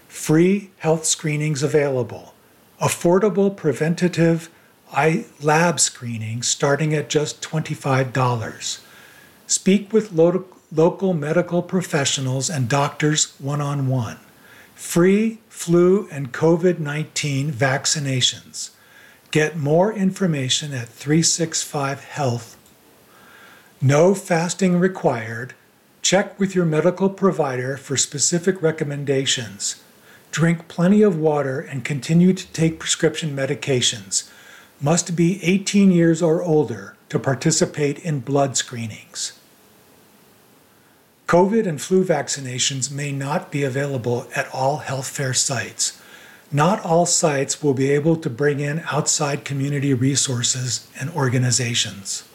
Free 0.08 0.70
health 0.78 1.06
screenings 1.06 1.64
available. 1.64 2.36
Affordable 2.80 3.58
preventative 3.58 4.52
eye 4.94 5.26
lab 5.42 5.80
screening 5.80 6.44
starting 6.44 6.94
at 6.94 7.10
just 7.10 7.42
$25. 7.42 8.82
Speak 9.48 9.92
with 9.92 10.12
lo- 10.12 10.46
local 10.72 11.14
medical 11.14 11.62
professionals 11.62 12.50
and 12.50 12.70
doctors 12.70 13.34
one 13.40 13.62
on 13.62 13.88
one. 13.88 14.18
Free 14.76 15.40
flu 15.50 16.08
and 16.12 16.32
COVID 16.32 16.80
19 16.80 17.52
vaccinations. 17.52 18.72
Get 19.32 19.58
more 19.58 19.94
information 19.94 20.74
at 20.74 20.90
365 20.90 22.04
Health. 22.06 22.58
No 23.82 24.14
fasting 24.14 24.80
required 24.80 25.54
Check 26.02 26.40
with 26.40 26.56
your 26.56 26.66
medical 26.66 27.10
provider 27.10 27.78
for 27.78 27.98
specific 27.98 28.62
recommendations. 28.62 29.84
drink 30.32 30.68
plenty 30.68 31.02
of 31.02 31.18
water, 31.18 31.60
and 31.60 31.84
continue 31.84 32.34
to 32.34 32.48
take 32.54 32.80
prescription 32.80 33.36
medications. 33.36 34.30
Must 34.80 35.16
be 35.16 35.44
18 35.44 35.92
years 35.92 36.22
or 36.22 36.44
older 36.44 36.96
to 37.10 37.18
participate 37.18 37.98
in 38.00 38.20
blood 38.20 38.56
screenings. 38.56 39.39
COVID 41.30 41.68
and 41.68 41.80
flu 41.80 42.04
vaccinations 42.04 42.90
may 42.90 43.12
not 43.12 43.52
be 43.52 43.62
available 43.62 44.28
at 44.36 44.52
all 44.52 44.78
health 44.78 45.08
fair 45.08 45.32
sites. 45.32 46.02
Not 46.52 46.84
all 46.84 47.06
sites 47.06 47.62
will 47.62 47.76
be 47.76 47.92
able 47.92 48.16
to 48.16 48.32
bring 48.32 48.60
in 48.60 48.82
outside 48.92 49.46
community 49.46 49.94
resources 49.94 50.90
and 51.00 51.12
organizations. 51.12 52.28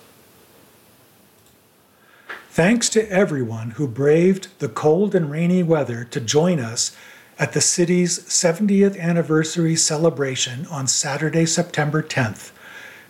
Thanks 2.50 2.88
to 2.90 3.10
everyone 3.10 3.72
who 3.72 3.88
braved 3.88 4.46
the 4.60 4.68
cold 4.68 5.16
and 5.16 5.28
rainy 5.28 5.64
weather 5.64 6.04
to 6.04 6.20
join 6.20 6.60
us 6.60 6.96
at 7.36 7.52
the 7.52 7.60
city's 7.60 8.20
70th 8.20 8.96
anniversary 8.96 9.74
celebration 9.74 10.68
on 10.68 10.86
Saturday, 10.86 11.46
September 11.46 12.00
10th. 12.00 12.52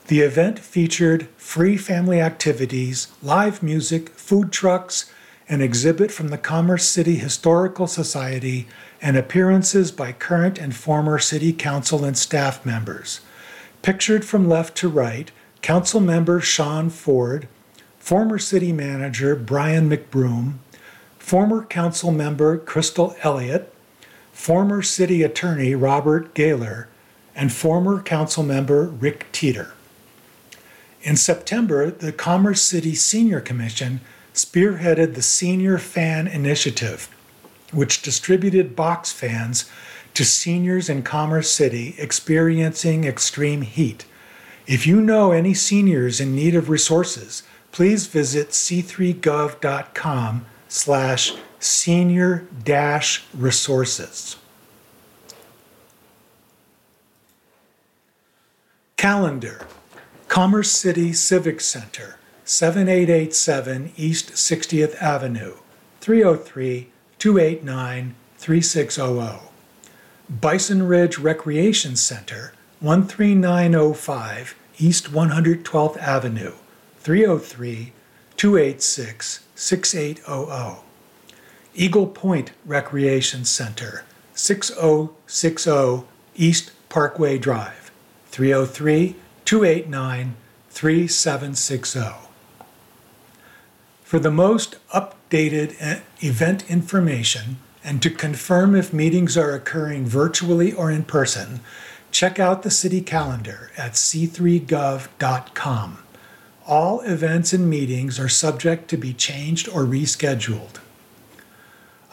The 0.07 0.21
event 0.21 0.59
featured 0.59 1.29
free 1.37 1.77
family 1.77 2.23
activities, 2.23 3.09
live 3.23 3.63
music, 3.63 4.09
food 4.17 4.51
trucks, 4.51 5.11
an 5.49 5.61
exhibit 5.61 6.11
from 6.11 6.29
the 6.29 6.39
Commerce 6.39 6.87
City 6.87 7.17
Historical 7.17 7.87
Society, 7.87 8.67
and 9.03 9.17
appearances 9.17 9.93
by 9.93 10.13
current 10.13 10.59
and 10.59 10.75
former 10.75 11.19
City 11.19 11.53
Council 11.53 12.05
and 12.05 12.17
staff 12.17 12.65
members. 12.65 13.21
Pictured 13.83 14.25
from 14.25 14.49
left 14.49 14.77
to 14.79 14.89
right, 14.89 15.31
Council 15.61 16.01
member 16.01 16.41
Sean 16.41 16.89
Ford, 16.89 17.49
former 17.99 18.39
City 18.39 18.73
Manager 18.73 19.37
Brian 19.37 19.91
McBroom, 19.91 20.55
former 21.19 21.65
Council 21.65 22.11
member 22.11 22.57
Crystal 22.57 23.15
Elliott, 23.23 23.73
former 24.33 24.81
City 24.83 25.23
Attorney 25.23 25.75
Robert 25.75 26.35
Gaylor, 26.35 26.89
and 27.35 27.53
former 27.53 28.01
Council 28.03 28.43
member 28.43 28.85
Rick 28.85 29.27
Teeter. 29.33 29.75
In 31.03 31.17
September, 31.17 31.91
the 31.91 32.13
Commerce 32.13 32.63
City 32.63 32.95
Senior 32.95 33.41
Commission 33.41 34.01
spearheaded 34.35 35.15
the 35.15 35.23
Senior 35.23 35.79
Fan 35.79 36.27
Initiative, 36.27 37.09
which 37.73 38.03
distributed 38.03 38.77
box 38.77 39.13
fans 39.13 39.71
to 40.13 40.25
seniors 40.25 40.89
in 40.89 41.03
Commerce 41.03 41.51
City 41.51 41.95
experiencing 41.99 43.05
extreme 43.05 43.63
heat. 43.63 44.05
If 44.67 44.87
you 44.87 45.01
know 45.01 45.31
any 45.33 45.55
seniors 45.55 46.21
in 46.21 46.35
need 46.35 46.55
of 46.55 46.69
resources, 46.69 47.43
please 47.73 48.07
visit 48.07 48.51
c3gov.com 48.51 50.47
slash 50.69 51.35
senior 51.59 52.47
dash 52.63 53.25
resources. 53.35 54.37
Calendar 58.97 59.67
Commerce 60.29 60.71
City 60.71 61.13
Civic 61.13 61.61
Center 61.61 62.19
7887 62.47 63.93
East 63.97 64.33
60th 64.33 65.01
Avenue, 65.01 65.55
303 66.01 66.91
289 67.19 68.15
3600. 68.37 69.41
Bison 70.29 70.87
Ridge 70.87 71.19
Recreation 71.19 71.97
Center, 71.97 72.53
13905 72.83 74.55
East 74.79 75.11
112th 75.11 75.97
Avenue, 75.97 76.53
303 76.99 77.93
286 78.37 79.41
6800. 79.55 80.77
Eagle 81.75 82.07
Point 82.07 82.53
Recreation 82.67 83.47
Center, 83.47 84.05
6060 84.35 86.05
East 86.37 86.73
Parkway 86.91 87.39
Drive, 87.39 87.91
303 88.27 89.17
289 89.47 90.37
3760. 90.71 92.24
For 94.15 94.21
the 94.21 94.31
most 94.31 94.77
updated 94.91 95.75
uh, 95.83 95.99
event 96.21 96.71
information 96.71 97.57
and 97.83 98.01
to 98.01 98.11
confirm 98.11 98.77
if 98.77 98.93
meetings 98.93 99.37
are 99.37 99.51
occurring 99.51 100.07
virtually 100.07 100.73
or 100.73 100.89
in 100.89 101.03
person, 101.03 101.59
check 102.13 102.39
out 102.39 102.63
the 102.63 102.71
city 102.71 103.01
calendar 103.01 103.73
at 103.77 103.95
c3gov.com. 103.95 105.99
All 106.65 107.01
events 107.01 107.53
and 107.53 107.69
meetings 107.69 108.21
are 108.21 108.29
subject 108.29 108.89
to 108.91 108.97
be 108.97 109.13
changed 109.13 109.69
or 109.69 109.83
rescheduled. 109.83 110.77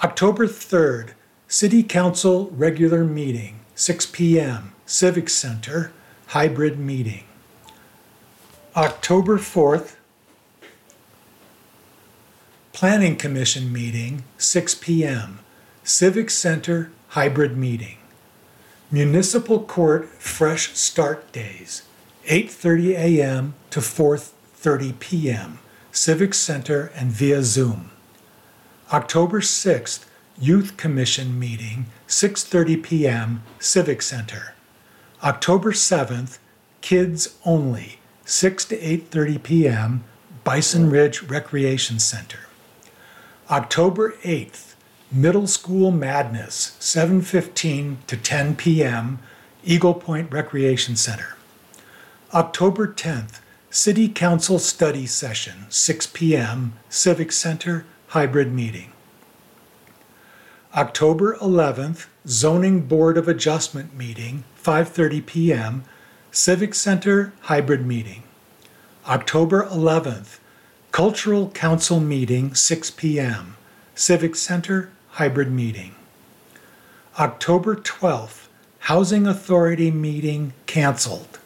October 0.04 0.48
3rd, 0.48 1.12
City 1.48 1.84
Council 1.84 2.50
regular 2.50 3.04
meeting, 3.04 3.60
6 3.76 4.08
p.m., 4.08 4.74
Civic 4.88 5.30
Center, 5.30 5.92
hybrid 6.30 6.80
meeting. 6.80 7.26
October 8.76 9.38
4th, 9.38 9.98
Planning 12.74 13.18
Commission 13.18 13.72
meeting, 13.72 14.24
6 14.38 14.76
p.m., 14.76 15.40
Civic 15.84 16.30
Center 16.30 16.90
hybrid 17.10 17.58
meeting. 17.58 17.98
Municipal 18.90 19.60
Court 19.60 20.08
fresh 20.18 20.72
start 20.78 21.30
days, 21.34 21.84
8:30 22.26 22.92
a.m. 22.96 23.56
to 23.72 23.82
4:30 23.82 24.98
p.m., 25.00 25.60
Civic 25.92 26.34
Center 26.34 26.92
and 26.96 27.12
via 27.12 27.44
Zoom. 27.44 27.92
October 28.94 29.42
6th, 29.42 30.06
Youth 30.40 30.78
Commission 30.78 31.38
meeting, 31.38 31.88
6:30 32.08 32.82
p.m., 32.82 33.44
Civic 33.60 34.02
Center. 34.02 34.54
October 35.22 35.74
7th, 35.74 36.40
Kids 36.80 37.36
Only, 37.46 38.00
6 38.24 38.66
to 38.66 38.78
8:30 38.78 39.44
p.m., 39.44 40.04
Bison 40.46 40.90
Ridge 40.90 41.22
Recreation 41.24 42.00
Center. 42.00 42.40
October 43.52 44.14
8th, 44.24 44.76
Middle 45.12 45.46
School 45.46 45.92
Madness, 45.92 46.78
7:15 46.80 47.98
to 48.08 48.16
10 48.16 48.56
p.m., 48.56 49.20
Eagle 49.66 49.94
Point 49.94 50.32
Recreation 50.32 50.96
Center. 50.96 51.36
October 52.34 52.88
10th, 52.88 53.42
City 53.70 54.08
Council 54.08 54.58
Study 54.58 55.06
Session, 55.06 55.66
6 55.68 56.08
p.m., 56.08 56.80
Civic 56.88 57.34
Center 57.34 57.86
Hybrid 58.08 58.54
Meeting. 58.54 58.94
October 60.74 61.36
11th, 61.42 62.08
Zoning 62.26 62.88
Board 62.88 63.18
of 63.18 63.28
Adjustment 63.28 63.94
Meeting, 63.94 64.46
5:30 64.64 65.26
p.m., 65.26 65.84
Civic 66.32 66.74
Center 66.74 67.34
Hybrid 67.42 67.86
Meeting. 67.86 68.24
October 69.06 69.66
11th, 69.66 70.38
Cultural 70.92 71.50
Council 71.52 72.02
Meeting, 72.02 72.54
6 72.54 72.92
p.m., 72.92 73.56
Civic 73.96 74.36
Center 74.36 74.92
Hybrid 75.12 75.50
Meeting. 75.50 75.96
October 77.18 77.78
12th, 77.78 78.48
Housing 78.80 79.26
Authority 79.26 79.90
Meeting 79.90 80.52
canceled. 80.66 81.40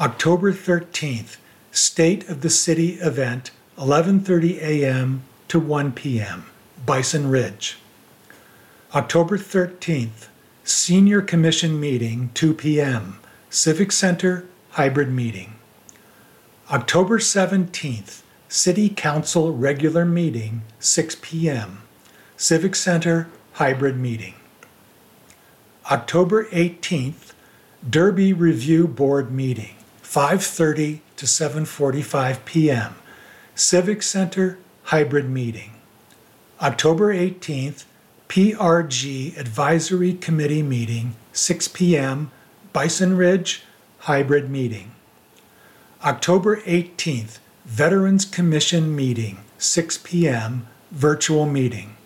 October 0.00 0.52
13th, 0.52 1.36
State 1.70 2.28
of 2.28 2.40
the 2.40 2.50
City 2.50 2.94
event, 2.94 3.52
11:30 3.76 4.60
a.m. 4.60 5.22
to 5.46 5.60
1 5.60 5.92
p.m., 5.92 6.46
Bison 6.84 7.30
Ridge. 7.30 7.78
October 8.92 9.38
13th, 9.38 10.26
Senior 10.64 11.22
Commission 11.22 11.78
meeting, 11.78 12.30
2 12.34 12.54
p.m., 12.54 13.20
Civic 13.50 13.92
Center 13.92 14.46
hybrid 14.70 15.12
meeting. 15.12 15.54
October 16.72 17.20
17th, 17.20 18.22
City 18.48 18.88
Council 18.88 19.52
regular 19.52 20.06
meeting, 20.06 20.62
6 20.80 21.18
p.m., 21.20 21.82
Civic 22.38 22.74
Center 22.74 23.28
hybrid 23.52 23.98
meeting. 23.98 24.34
October 25.90 26.44
18th, 26.46 27.32
Derby 27.88 28.32
Review 28.32 28.88
Board 28.88 29.30
meeting, 29.30 29.74
5:30 30.02 31.00
to 31.16 31.26
7:45 31.26 32.44
p.m., 32.46 32.94
Civic 33.54 34.02
Center 34.02 34.58
hybrid 34.84 35.28
meeting. 35.28 35.74
October 36.62 37.14
18th, 37.14 37.84
PRG 38.30 39.36
Advisory 39.36 40.14
Committee 40.14 40.62
meeting, 40.62 41.16
6 41.32 41.68
p.m., 41.68 42.30
Bison 42.72 43.14
Ridge 43.14 43.62
hybrid 44.00 44.48
meeting. 44.48 44.92
October 46.02 46.62
18th, 46.62 47.38
Veterans 47.68 48.24
Commission 48.24 48.96
meeting, 48.96 49.40
6 49.58 49.98
p.m., 49.98 50.66
virtual 50.90 51.44
meeting. 51.44 51.96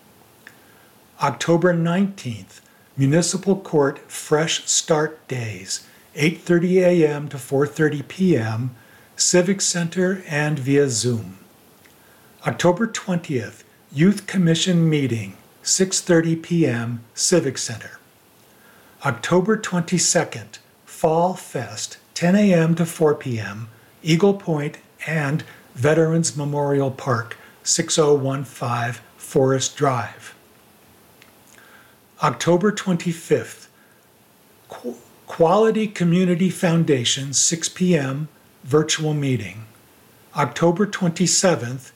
October 1.21 1.73
19th, 1.73 2.59
Municipal 2.97 3.55
Court 3.55 3.99
Fresh 4.11 4.65
Start 4.65 5.25
Days, 5.29 5.87
8:30 6.17 6.81
a.m. 6.81 7.29
to 7.29 7.37
4:30 7.37 8.05
p.m., 8.09 8.75
Civic 9.15 9.61
Center 9.61 10.21
and 10.27 10.59
via 10.59 10.89
Zoom. 10.89 11.37
October 12.45 12.85
20th, 12.85 13.63
Youth 13.89 14.27
Commission 14.27 14.89
meeting, 14.89 15.37
6:30 15.63 16.43
p.m., 16.43 17.03
Civic 17.13 17.57
Center. 17.57 17.99
October 19.05 19.55
22nd, 19.57 20.57
Fall 20.83 21.35
Fest, 21.35 21.99
10 22.15 22.35
a.m. 22.35 22.75
to 22.75 22.85
4 22.85 23.15
p.m., 23.15 23.69
Eagle 24.03 24.33
Point 24.33 24.79
and 25.07 25.43
Veterans 25.75 26.37
Memorial 26.37 26.91
Park, 26.91 27.37
6015 27.63 29.01
Forest 29.17 29.75
Drive. 29.75 30.35
October 32.21 32.71
25th, 32.71 33.67
Qu- 34.69 34.95
Quality 35.27 35.87
Community 35.87 36.49
Foundation, 36.49 37.33
6 37.33 37.69
p.m., 37.69 38.27
virtual 38.63 39.13
meeting. 39.13 39.65
October 40.35 40.85
27th, 40.85 41.91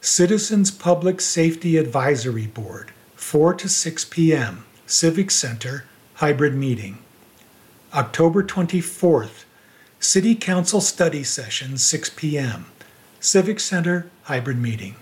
Citizens 0.00 0.70
Public 0.70 1.20
Safety 1.20 1.76
Advisory 1.76 2.46
Board, 2.46 2.92
4 3.16 3.54
to 3.54 3.68
6 3.68 4.04
p.m., 4.06 4.64
Civic 4.86 5.30
Center, 5.30 5.84
hybrid 6.14 6.54
meeting. 6.54 6.98
October 7.94 8.42
24th, 8.42 9.44
City 10.02 10.34
Council 10.34 10.80
Study 10.80 11.22
Session, 11.22 11.78
6 11.78 12.10
p.m., 12.16 12.66
Civic 13.20 13.60
Center, 13.60 14.10
hybrid 14.24 14.58
meeting. 14.58 14.96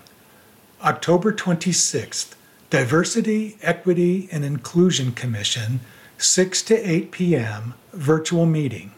October 0.83 1.33
26th, 1.33 2.35
Diversity, 2.69 3.57
Equity, 3.63 4.29
and 4.31 4.45
Inclusion 4.45 5.11
Commission, 5.11 5.79
6 6.19 6.61
to 6.61 6.75
8 6.75 7.09
p.m., 7.09 7.73
virtual 7.91 8.45
meeting. 8.45 8.91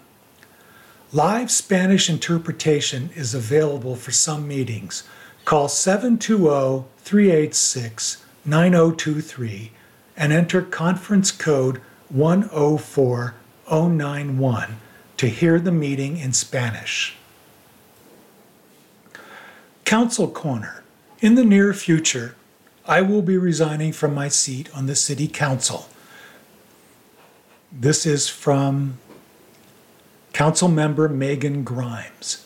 Live 1.14 1.50
Spanish 1.50 2.10
interpretation 2.10 3.10
is 3.16 3.34
available 3.34 3.96
for 3.96 4.12
some 4.12 4.46
meetings. 4.46 5.04
Call 5.46 5.70
720 5.70 6.84
386 6.98 8.26
9023 8.44 9.72
and 10.18 10.34
enter 10.34 10.62
conference 10.62 11.32
code 11.32 11.80
104091 12.10 14.76
to 15.18 15.28
hear 15.28 15.60
the 15.60 15.72
meeting 15.72 16.18
in 16.18 16.34
Spanish. 16.34 17.16
Council 19.86 20.28
Corner. 20.30 20.84
In 21.20 21.36
the 21.36 21.46
near 21.46 21.74
future, 21.74 22.36
I 22.86 23.02
will 23.02 23.22
be 23.22 23.38
resigning 23.38 23.94
from 23.94 24.14
my 24.14 24.28
seat 24.28 24.70
on 24.76 24.88
the 24.88 24.96
City 24.96 25.28
Council. 25.28 25.88
This 27.72 28.06
is 28.06 28.28
from 28.28 28.98
Council 30.34 30.68
Member 30.68 31.08
Megan 31.08 31.64
Grimes. 31.64 32.46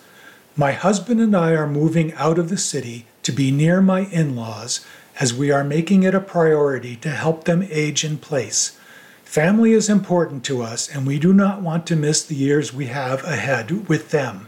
My 0.56 0.74
husband 0.74 1.22
and 1.22 1.36
I 1.36 1.52
are 1.52 1.68
moving 1.68 2.14
out 2.14 2.38
of 2.38 2.50
the 2.50 2.58
city 2.58 3.06
to 3.24 3.32
be 3.32 3.52
near 3.52 3.82
my 3.82 4.02
in 4.06 4.36
laws 4.36 4.86
as 5.20 5.34
we 5.34 5.52
are 5.52 5.64
making 5.64 6.04
it 6.04 6.14
a 6.14 6.20
priority 6.20 6.96
to 6.98 7.10
help 7.10 7.46
them 7.46 7.68
age 7.70 8.04
in 8.04 8.18
place. 8.18 8.77
Family 9.28 9.74
is 9.74 9.90
important 9.90 10.46
to 10.46 10.64
us, 10.64 10.88
and 10.88 11.06
we 11.06 11.20
do 11.20 11.34
not 11.34 11.62
want 11.62 11.86
to 11.88 11.98
miss 11.98 12.24
the 12.24 12.34
years 12.34 12.74
we 12.74 12.86
have 12.86 13.26
ahead 13.26 13.90
with 13.90 14.10
them. 14.10 14.48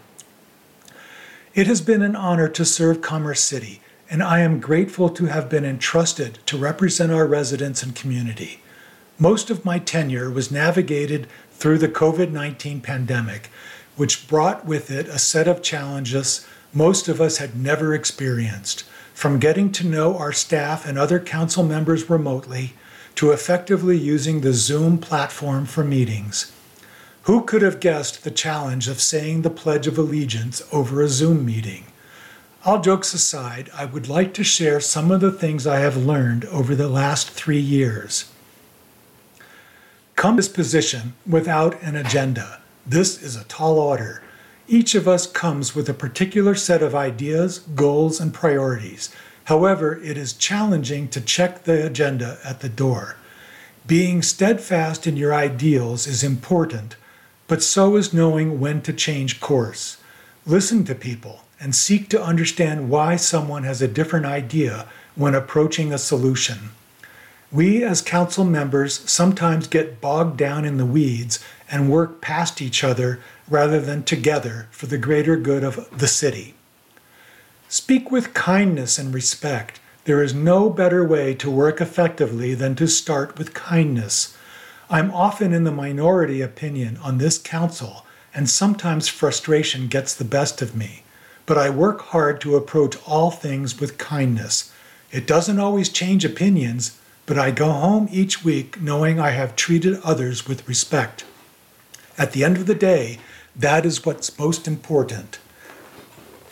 It 1.54 1.68
has 1.68 1.82
been 1.82 2.02
an 2.02 2.16
honor 2.16 2.48
to 2.48 2.64
serve 2.64 3.02
Commerce 3.02 3.42
City, 3.42 3.82
and 4.10 4.24
I 4.24 4.40
am 4.40 4.62
grateful 4.62 5.10
to 5.10 5.26
have 5.26 5.50
been 5.50 5.66
entrusted 5.66 6.40
to 6.46 6.58
represent 6.58 7.12
our 7.12 7.28
residents 7.28 7.84
and 7.84 7.94
community. 7.94 8.62
Most 9.20 9.50
of 9.50 9.66
my 9.66 9.80
tenure 9.80 10.32
was 10.32 10.50
navigated 10.50 11.28
through 11.52 11.80
the 11.80 11.90
COVID 11.90 12.32
19 12.32 12.80
pandemic, 12.80 13.50
which 13.98 14.30
brought 14.30 14.66
with 14.66 14.90
it 14.90 15.10
a 15.10 15.20
set 15.20 15.48
of 15.50 15.62
challenges 15.62 16.48
most 16.74 17.10
of 17.10 17.20
us 17.20 17.38
had 17.38 17.54
never 17.54 17.94
experienced, 17.94 18.86
from 19.14 19.40
getting 19.40 19.74
to 19.74 19.86
know 19.86 20.18
our 20.18 20.32
staff 20.32 20.88
and 20.88 20.98
other 20.98 21.20
council 21.20 21.64
members 21.64 22.10
remotely 22.10 22.74
to 23.20 23.32
effectively 23.32 23.98
using 23.98 24.40
the 24.40 24.54
Zoom 24.54 24.98
platform 24.98 25.66
for 25.66 25.84
meetings. 25.84 26.54
Who 27.24 27.44
could 27.44 27.62
have 27.62 27.82
guessed 27.82 28.24
the 28.24 28.32
challenge 28.32 28.88
of 28.88 29.02
saying 29.02 29.42
the 29.42 29.50
Pledge 29.50 29.88
of 29.88 29.98
Allegiance 29.98 30.62
over 30.72 31.02
a 31.02 31.10
Zoom 31.10 31.46
meeting? 31.46 31.84
All 32.64 32.80
jokes 32.80 33.14
aside, 33.14 33.70
I 33.76 33.84
would 33.84 34.08
like 34.08 34.34
to 34.36 34.44
share 34.46 34.80
some 34.80 35.12
of 35.12 35.20
the 35.20 35.34
things 35.34 35.68
I 35.68 35.80
have 35.80 35.98
learned 35.98 36.46
over 36.46 36.76
the 36.76 36.88
last 36.88 37.30
three 37.30 37.60
years. 37.60 38.32
Come 40.16 40.38
to 40.38 40.42
this 40.42 40.48
position 40.48 41.12
without 41.28 41.76
an 41.84 41.98
agenda. 41.98 42.62
This 42.88 43.22
is 43.22 43.36
a 43.36 43.44
tall 43.44 43.80
order. 43.80 44.24
Each 44.66 44.96
of 44.96 45.10
us 45.10 45.28
comes 45.28 45.76
with 45.76 45.90
a 45.90 45.94
particular 45.94 46.56
set 46.56 46.82
of 46.82 46.96
ideas, 46.96 47.60
goals, 47.60 48.22
and 48.22 48.34
priorities. 48.34 49.14
However, 49.50 50.00
it 50.04 50.16
is 50.16 50.34
challenging 50.34 51.08
to 51.08 51.20
check 51.20 51.64
the 51.64 51.84
agenda 51.84 52.38
at 52.44 52.60
the 52.60 52.70
door. 52.70 53.16
Being 53.88 54.22
steadfast 54.22 55.08
in 55.08 55.18
your 55.18 55.34
ideals 55.34 56.06
is 56.06 56.24
important, 56.24 56.96
but 57.48 57.64
so 57.64 57.96
is 57.96 58.14
knowing 58.14 58.60
when 58.60 58.84
to 58.84 58.94
change 58.94 59.40
course. 59.40 59.98
Listen 60.46 60.84
to 60.84 60.94
people 60.94 61.46
and 61.60 61.74
seek 61.74 62.10
to 62.10 62.22
understand 62.22 62.92
why 62.92 63.16
someone 63.16 63.64
has 63.64 63.82
a 63.82 63.88
different 63.88 64.28
idea 64.28 64.86
when 65.16 65.34
approaching 65.34 65.92
a 65.92 65.98
solution. 65.98 66.70
We, 67.52 67.84
as 67.84 68.04
council 68.04 68.46
members, 68.46 69.00
sometimes 69.10 69.66
get 69.66 70.00
bogged 70.00 70.38
down 70.38 70.64
in 70.64 70.78
the 70.78 70.86
weeds 70.86 71.44
and 71.72 71.90
work 71.90 72.22
past 72.22 72.62
each 72.62 72.84
other 72.84 73.20
rather 73.50 73.82
than 73.82 74.04
together 74.04 74.68
for 74.70 74.86
the 74.86 75.00
greater 75.00 75.38
good 75.38 75.64
of 75.64 75.90
the 75.90 76.08
city. 76.08 76.54
Speak 77.72 78.10
with 78.10 78.34
kindness 78.34 78.98
and 78.98 79.14
respect. 79.14 79.80
There 80.06 80.24
is 80.24 80.34
no 80.34 80.72
better 80.72 81.06
way 81.06 81.36
to 81.36 81.52
work 81.52 81.80
effectively 81.80 82.56
than 82.56 82.74
to 82.78 82.88
start 82.88 83.38
with 83.38 83.54
kindness. 83.54 84.36
I'm 84.90 85.12
often 85.12 85.54
in 85.54 85.66
the 85.66 85.72
minority 85.72 86.42
opinion 86.42 86.98
on 87.04 87.20
this 87.20 87.38
council, 87.38 88.08
and 88.34 88.50
sometimes 88.50 89.08
frustration 89.08 89.88
gets 89.88 90.16
the 90.16 90.26
best 90.26 90.64
of 90.64 90.76
me. 90.76 91.04
But 91.46 91.60
I 91.60 91.70
work 91.70 92.02
hard 92.02 92.42
to 92.42 92.56
approach 92.56 92.98
all 93.06 93.30
things 93.30 93.80
with 93.80 94.00
kindness. 94.00 94.74
It 95.12 95.28
doesn't 95.28 95.60
always 95.60 95.90
change 95.90 96.26
opinions, 96.26 96.98
but 97.28 97.38
I 97.38 97.52
go 97.52 97.72
home 97.72 98.10
each 98.12 98.44
week 98.44 98.82
knowing 98.82 99.20
I 99.20 99.30
have 99.30 99.56
treated 99.56 100.02
others 100.04 100.48
with 100.48 100.68
respect. 100.68 101.24
At 102.18 102.32
the 102.32 102.44
end 102.44 102.58
of 102.58 102.66
the 102.66 102.74
day, 102.74 103.20
that 103.56 103.86
is 103.86 104.04
what's 104.04 104.40
most 104.40 104.68
important. 104.68 105.38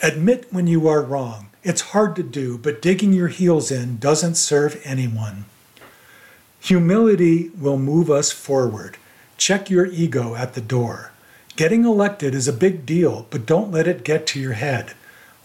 Admit 0.04 0.46
when 0.52 0.68
you 0.68 0.88
are 0.88 1.02
wrong. 1.02 1.50
It's 1.64 1.82
hard 1.82 2.16
to 2.18 2.24
do, 2.24 2.60
but 2.60 2.84
digging 2.84 3.14
your 3.14 3.30
heels 3.30 3.72
in 3.72 3.98
doesn't 3.98 4.36
serve 4.36 4.80
anyone. 4.84 5.46
Humility 6.60 7.50
will 7.60 7.80
move 7.80 8.12
us 8.12 8.32
forward. 8.32 8.98
Check 9.38 9.70
your 9.70 9.88
ego 9.88 10.36
at 10.36 10.54
the 10.54 10.62
door. 10.62 11.12
Getting 11.56 11.84
elected 11.84 12.36
is 12.36 12.48
a 12.48 12.54
big 12.54 12.86
deal, 12.86 13.26
but 13.32 13.48
don't 13.48 13.72
let 13.72 13.88
it 13.88 14.04
get 14.04 14.28
to 14.28 14.40
your 14.40 14.54
head. 14.54 14.94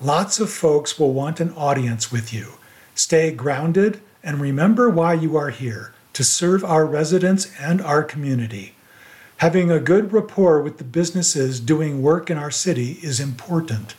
Lots 0.02 0.38
of 0.38 0.50
folks 0.50 0.98
will 0.98 1.14
want 1.14 1.40
an 1.40 1.54
audience 1.54 2.12
with 2.12 2.34
you. 2.34 2.52
Stay 2.94 3.32
grounded 3.32 4.02
and 4.22 4.38
remember 4.38 4.90
why 4.90 5.14
you 5.14 5.34
are 5.36 5.50
here 5.50 5.94
to 6.12 6.22
serve 6.22 6.62
our 6.62 6.84
residents 6.84 7.50
and 7.58 7.80
our 7.80 8.02
community. 8.02 8.74
Having 9.38 9.70
a 9.70 9.80
good 9.80 10.12
rapport 10.12 10.60
with 10.60 10.76
the 10.76 10.84
businesses 10.84 11.58
doing 11.58 12.02
work 12.02 12.30
in 12.30 12.36
our 12.36 12.50
city 12.50 12.98
is 13.02 13.18
important, 13.18 13.94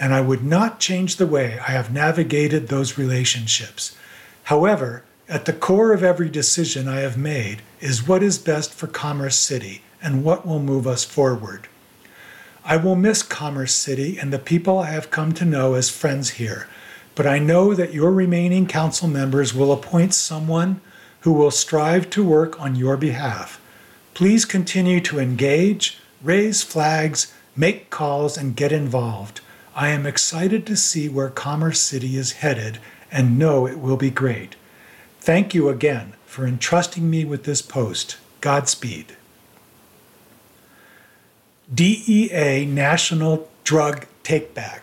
and 0.00 0.14
I 0.14 0.20
would 0.20 0.44
not 0.44 0.80
change 0.80 1.16
the 1.16 1.26
way 1.26 1.58
I 1.58 1.72
have 1.72 1.92
navigated 1.92 2.68
those 2.68 2.98
relationships. 2.98 3.96
However, 4.44 5.02
at 5.28 5.44
the 5.44 5.52
core 5.52 5.92
of 5.92 6.02
every 6.02 6.28
decision 6.30 6.88
I 6.88 7.00
have 7.00 7.18
made 7.18 7.62
is 7.80 8.06
what 8.06 8.22
is 8.22 8.38
best 8.38 8.72
for 8.72 8.86
Commerce 8.86 9.36
City 9.36 9.82
and 10.02 10.24
what 10.24 10.46
will 10.46 10.60
move 10.60 10.86
us 10.86 11.04
forward. 11.04 11.68
I 12.64 12.76
will 12.76 12.96
miss 12.96 13.22
Commerce 13.22 13.74
City 13.74 14.18
and 14.18 14.32
the 14.32 14.38
people 14.38 14.78
I 14.78 14.90
have 14.90 15.10
come 15.10 15.32
to 15.32 15.44
know 15.44 15.74
as 15.74 15.90
friends 15.90 16.30
here, 16.30 16.68
but 17.14 17.26
I 17.26 17.38
know 17.38 17.74
that 17.74 17.92
your 17.92 18.12
remaining 18.12 18.66
council 18.66 19.08
members 19.08 19.52
will 19.52 19.72
appoint 19.72 20.14
someone 20.14 20.80
who 21.20 21.32
will 21.32 21.50
strive 21.50 22.08
to 22.10 22.24
work 22.24 22.60
on 22.60 22.76
your 22.76 22.96
behalf. 22.96 23.60
Please 24.14 24.44
continue 24.44 25.00
to 25.00 25.18
engage, 25.18 25.98
raise 26.22 26.62
flags, 26.62 27.32
make 27.56 27.90
calls, 27.90 28.36
and 28.36 28.56
get 28.56 28.72
involved. 28.72 29.40
I 29.78 29.90
am 29.90 30.06
excited 30.06 30.66
to 30.66 30.76
see 30.76 31.08
where 31.08 31.30
Commerce 31.30 31.78
City 31.78 32.16
is 32.16 32.32
headed 32.32 32.80
and 33.12 33.38
know 33.38 33.64
it 33.64 33.78
will 33.78 33.96
be 33.96 34.10
great. 34.10 34.56
Thank 35.20 35.54
you 35.54 35.68
again 35.68 36.14
for 36.26 36.48
entrusting 36.48 37.08
me 37.08 37.24
with 37.24 37.44
this 37.44 37.62
post. 37.62 38.16
Godspeed. 38.40 39.16
DEA 41.72 42.66
National 42.66 43.48
Drug 43.62 44.06
Takeback. 44.24 44.80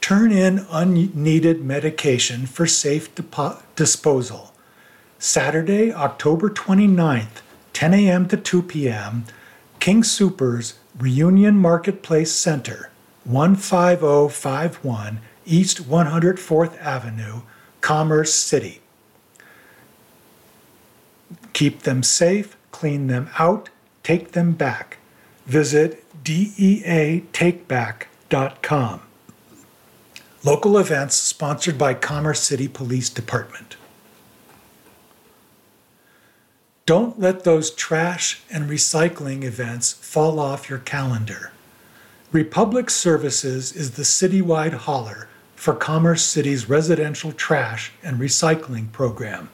Turn 0.00 0.32
in 0.32 0.66
unneeded 0.68 1.64
medication 1.64 2.46
for 2.46 2.66
safe 2.66 3.10
disposal. 3.76 4.52
Saturday, 5.20 5.92
October 5.92 6.50
29th, 6.50 7.40
10 7.72 7.94
a.m. 7.94 8.26
to 8.26 8.36
2 8.36 8.62
p.m., 8.62 9.26
King 9.78 10.02
Soopers 10.02 10.74
Reunion 10.98 11.54
Marketplace 11.54 12.32
Center, 12.32 12.90
15051 13.26 15.20
East 15.46 15.88
104th 15.88 16.78
Avenue, 16.80 17.42
Commerce 17.80 18.34
City. 18.34 18.80
Keep 21.52 21.82
them 21.82 22.02
safe, 22.02 22.56
clean 22.70 23.06
them 23.06 23.30
out, 23.38 23.68
Take 24.02 24.32
Them 24.32 24.52
Back. 24.52 24.98
Visit 25.46 26.04
deatakeback.com. 26.24 29.00
Local 30.42 30.78
events 30.78 31.14
sponsored 31.16 31.78
by 31.78 31.94
Commerce 31.94 32.40
City 32.40 32.66
Police 32.68 33.08
Department. 33.08 33.76
Don't 36.86 37.18
let 37.18 37.44
those 37.44 37.70
trash 37.70 38.42
and 38.50 38.68
recycling 38.68 39.42
events 39.42 39.94
fall 39.94 40.38
off 40.38 40.68
your 40.68 40.80
calendar. 40.80 41.53
Republic 42.34 42.90
Services 42.90 43.70
is 43.70 43.92
the 43.92 44.02
citywide 44.02 44.72
hauler 44.72 45.28
for 45.54 45.72
Commerce 45.72 46.24
City's 46.24 46.68
residential 46.68 47.30
trash 47.30 47.92
and 48.02 48.18
recycling 48.18 48.90
program. 48.90 49.50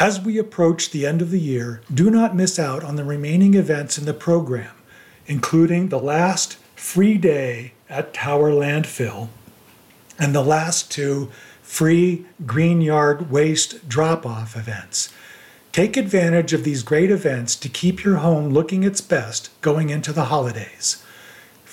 As 0.00 0.20
we 0.20 0.36
approach 0.36 0.90
the 0.90 1.06
end 1.06 1.22
of 1.22 1.30
the 1.30 1.38
year, 1.38 1.80
do 1.94 2.10
not 2.10 2.34
miss 2.34 2.58
out 2.58 2.82
on 2.82 2.96
the 2.96 3.04
remaining 3.04 3.54
events 3.54 3.98
in 3.98 4.04
the 4.04 4.12
program, 4.12 4.74
including 5.28 5.90
the 5.90 6.00
last 6.00 6.54
free 6.74 7.16
day 7.18 7.74
at 7.88 8.12
Tower 8.12 8.50
Landfill 8.50 9.28
and 10.18 10.34
the 10.34 10.42
last 10.42 10.90
two 10.90 11.30
free 11.62 12.26
Green 12.46 12.80
Yard 12.80 13.30
waste 13.30 13.88
drop 13.88 14.26
off 14.26 14.56
events. 14.56 15.14
Take 15.70 15.96
advantage 15.96 16.52
of 16.52 16.64
these 16.64 16.82
great 16.82 17.12
events 17.12 17.54
to 17.54 17.68
keep 17.68 18.02
your 18.02 18.16
home 18.16 18.48
looking 18.48 18.82
its 18.82 19.00
best 19.00 19.50
going 19.60 19.88
into 19.88 20.12
the 20.12 20.24
holidays. 20.24 21.00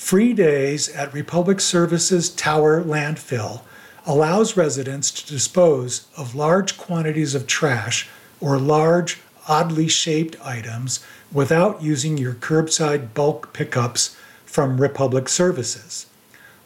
Free 0.09 0.33
days 0.33 0.89
at 0.89 1.13
Republic 1.13 1.61
Services 1.61 2.29
Tower 2.29 2.81
Landfill 2.81 3.61
allows 4.07 4.57
residents 4.57 5.11
to 5.11 5.31
dispose 5.31 6.07
of 6.17 6.33
large 6.33 6.79
quantities 6.79 7.35
of 7.35 7.45
trash 7.45 8.09
or 8.41 8.57
large, 8.57 9.19
oddly 9.47 9.87
shaped 9.87 10.35
items 10.43 11.05
without 11.31 11.83
using 11.83 12.17
your 12.17 12.33
curbside 12.33 13.13
bulk 13.13 13.53
pickups 13.53 14.17
from 14.45 14.81
Republic 14.81 15.29
Services. 15.29 16.07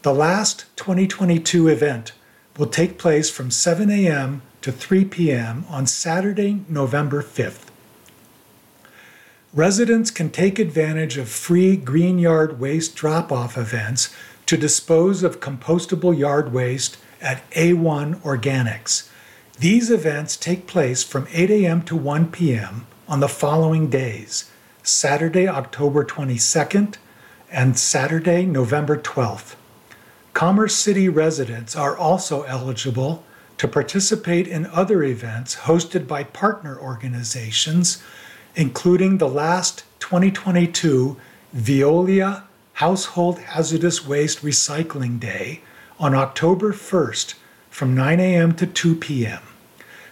The 0.03 0.13
last 0.13 0.63
2022 0.77 1.67
event 1.67 2.13
will 2.57 2.67
take 2.67 2.97
place 2.97 3.29
from 3.29 3.51
7 3.51 3.89
a.m. 3.89 4.41
to 4.61 4.71
3 4.71 5.03
p.m. 5.03 5.65
on 5.69 5.85
Saturday, 5.85 6.61
November 6.69 7.21
5th. 7.21 7.72
Residents 9.55 10.09
can 10.09 10.31
take 10.31 10.57
advantage 10.57 11.15
of 11.19 11.29
free 11.29 11.75
green 11.75 12.17
yard 12.17 12.59
waste 12.59 12.95
drop 12.95 13.31
off 13.31 13.55
events 13.55 14.11
to 14.47 14.57
dispose 14.57 15.21
of 15.21 15.39
compostable 15.39 16.17
yard 16.17 16.51
waste 16.51 16.97
at 17.21 17.47
A1 17.51 18.15
Organics. 18.21 19.09
These 19.59 19.91
events 19.91 20.37
take 20.37 20.65
place 20.65 21.03
from 21.03 21.27
8 21.31 21.51
a.m. 21.51 21.83
to 21.83 21.95
1 21.95 22.31
p.m. 22.31 22.87
on 23.07 23.19
the 23.19 23.27
following 23.27 23.91
days 23.91 24.49
Saturday, 24.81 25.47
October 25.47 26.03
22nd, 26.03 26.95
and 27.51 27.77
Saturday, 27.77 28.47
November 28.47 28.97
12th. 28.97 29.53
Commerce 30.33 30.73
City 30.73 31.07
residents 31.07 31.75
are 31.75 31.95
also 31.95 32.41
eligible 32.41 33.23
to 33.59 33.67
participate 33.67 34.47
in 34.47 34.65
other 34.65 35.03
events 35.03 35.57
hosted 35.57 36.07
by 36.07 36.23
partner 36.23 36.75
organizations 36.79 38.01
including 38.55 39.17
the 39.17 39.27
last 39.27 39.83
2022 39.99 41.17
Veolia 41.55 42.43
Household 42.73 43.39
Hazardous 43.39 44.05
Waste 44.05 44.41
Recycling 44.41 45.19
Day 45.19 45.61
on 45.99 46.15
October 46.15 46.73
1st 46.73 47.35
from 47.69 47.95
9 47.95 48.19
a.m. 48.19 48.53
to 48.55 48.67
2 48.67 48.95
p.m. 48.95 49.41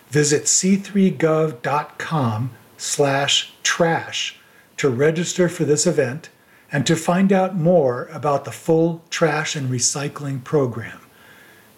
Visit 0.09 0.43
c3gov.com 0.43 2.51
slash 2.77 3.53
trash 3.63 4.37
to 4.77 4.89
register 4.89 5.47
for 5.47 5.65
this 5.65 5.85
event 5.85 6.29
and 6.71 6.87
to 6.87 6.95
find 6.95 7.33
out 7.33 7.55
more 7.55 8.07
about 8.11 8.45
the 8.45 8.51
full 8.51 9.03
trash 9.09 9.55
and 9.55 9.69
recycling 9.69 10.43
program. 10.43 10.99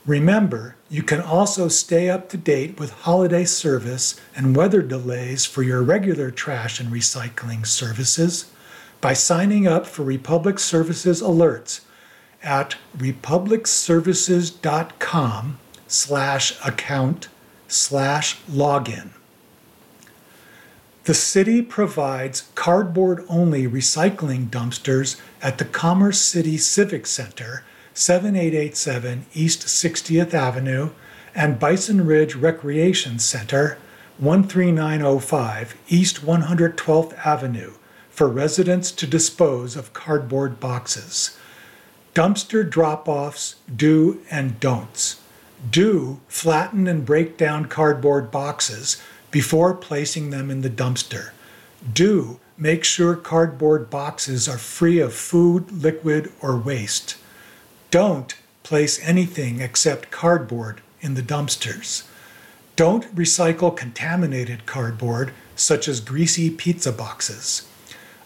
Remember, 0.06 0.76
you 0.94 1.02
can 1.02 1.20
also 1.20 1.68
stay 1.68 2.08
up 2.08 2.30
to 2.30 2.38
date 2.38 2.80
with 2.80 2.92
holiday 2.92 3.46
service 3.46 4.16
and 4.36 4.56
weather 4.56 4.84
delays 4.84 5.44
for 5.44 5.64
your 5.64 5.82
regular 5.82 6.30
trash 6.30 6.80
and 6.80 6.94
recycling 6.94 7.66
services 7.66 8.52
by 9.02 9.12
signing 9.12 9.66
up 9.66 9.88
for 9.88 10.04
Republic 10.04 10.60
Services 10.60 11.20
alerts 11.20 11.80
at 12.44 12.76
republicservices.com 12.96 15.58
slash 15.88 16.64
account 16.64 17.28
slash 17.68 18.40
login. 18.44 19.10
The 21.06 21.16
city 21.16 21.64
provides 21.64 22.52
cardboard 22.54 23.26
only 23.28 23.68
recycling 23.68 24.52
dumpsters 24.52 25.20
at 25.42 25.58
the 25.58 25.66
Commerce 25.66 26.20
City 26.20 26.60
Civic 26.60 27.08
Center 27.08 27.64
7887 27.94 29.26
East 29.34 29.62
60th 29.62 30.34
Avenue, 30.34 30.90
and 31.36 31.60
Bison 31.60 32.06
Ridge 32.06 32.36
Recreation 32.36 33.20
Center, 33.20 33.78
13905 34.20 35.76
East 35.90 36.26
112th 36.26 37.26
Avenue, 37.26 37.74
for 38.10 38.28
residents 38.28 38.92
to 38.92 39.08
dispose 39.08 39.76
of 39.76 39.94
cardboard 39.94 40.60
boxes. 40.60 41.38
Dumpster 42.14 42.68
drop 42.68 43.08
offs 43.08 43.56
do 43.76 44.22
and 44.30 44.60
don'ts. 44.60 45.20
Do 45.70 46.20
flatten 46.28 46.88
and 46.88 47.06
break 47.06 47.38
down 47.38 47.66
cardboard 47.66 48.30
boxes 48.30 49.02
before 49.32 49.74
placing 49.74 50.30
them 50.30 50.52
in 50.52 50.62
the 50.62 50.70
dumpster. 50.70 51.32
Do 51.92 52.40
make 52.58 52.84
sure 52.84 53.16
cardboard 53.16 53.90
boxes 53.90 54.48
are 54.48 54.60
free 54.60 55.00
of 55.00 55.14
food, 55.14 55.72
liquid, 55.72 56.32
or 56.42 56.56
waste. 56.56 57.18
Don't 57.94 58.34
place 58.64 59.00
anything 59.08 59.62
except 59.62 60.10
cardboard 60.10 60.82
in 61.02 61.14
the 61.14 61.22
dumpsters. 61.22 62.08
Don't 62.76 63.16
recycle 63.16 63.78
contaminated 63.78 64.66
cardboard, 64.66 65.32
such 65.56 65.88
as 65.88 66.00
greasy 66.00 66.50
pizza 66.50 66.92
boxes. 66.92 67.68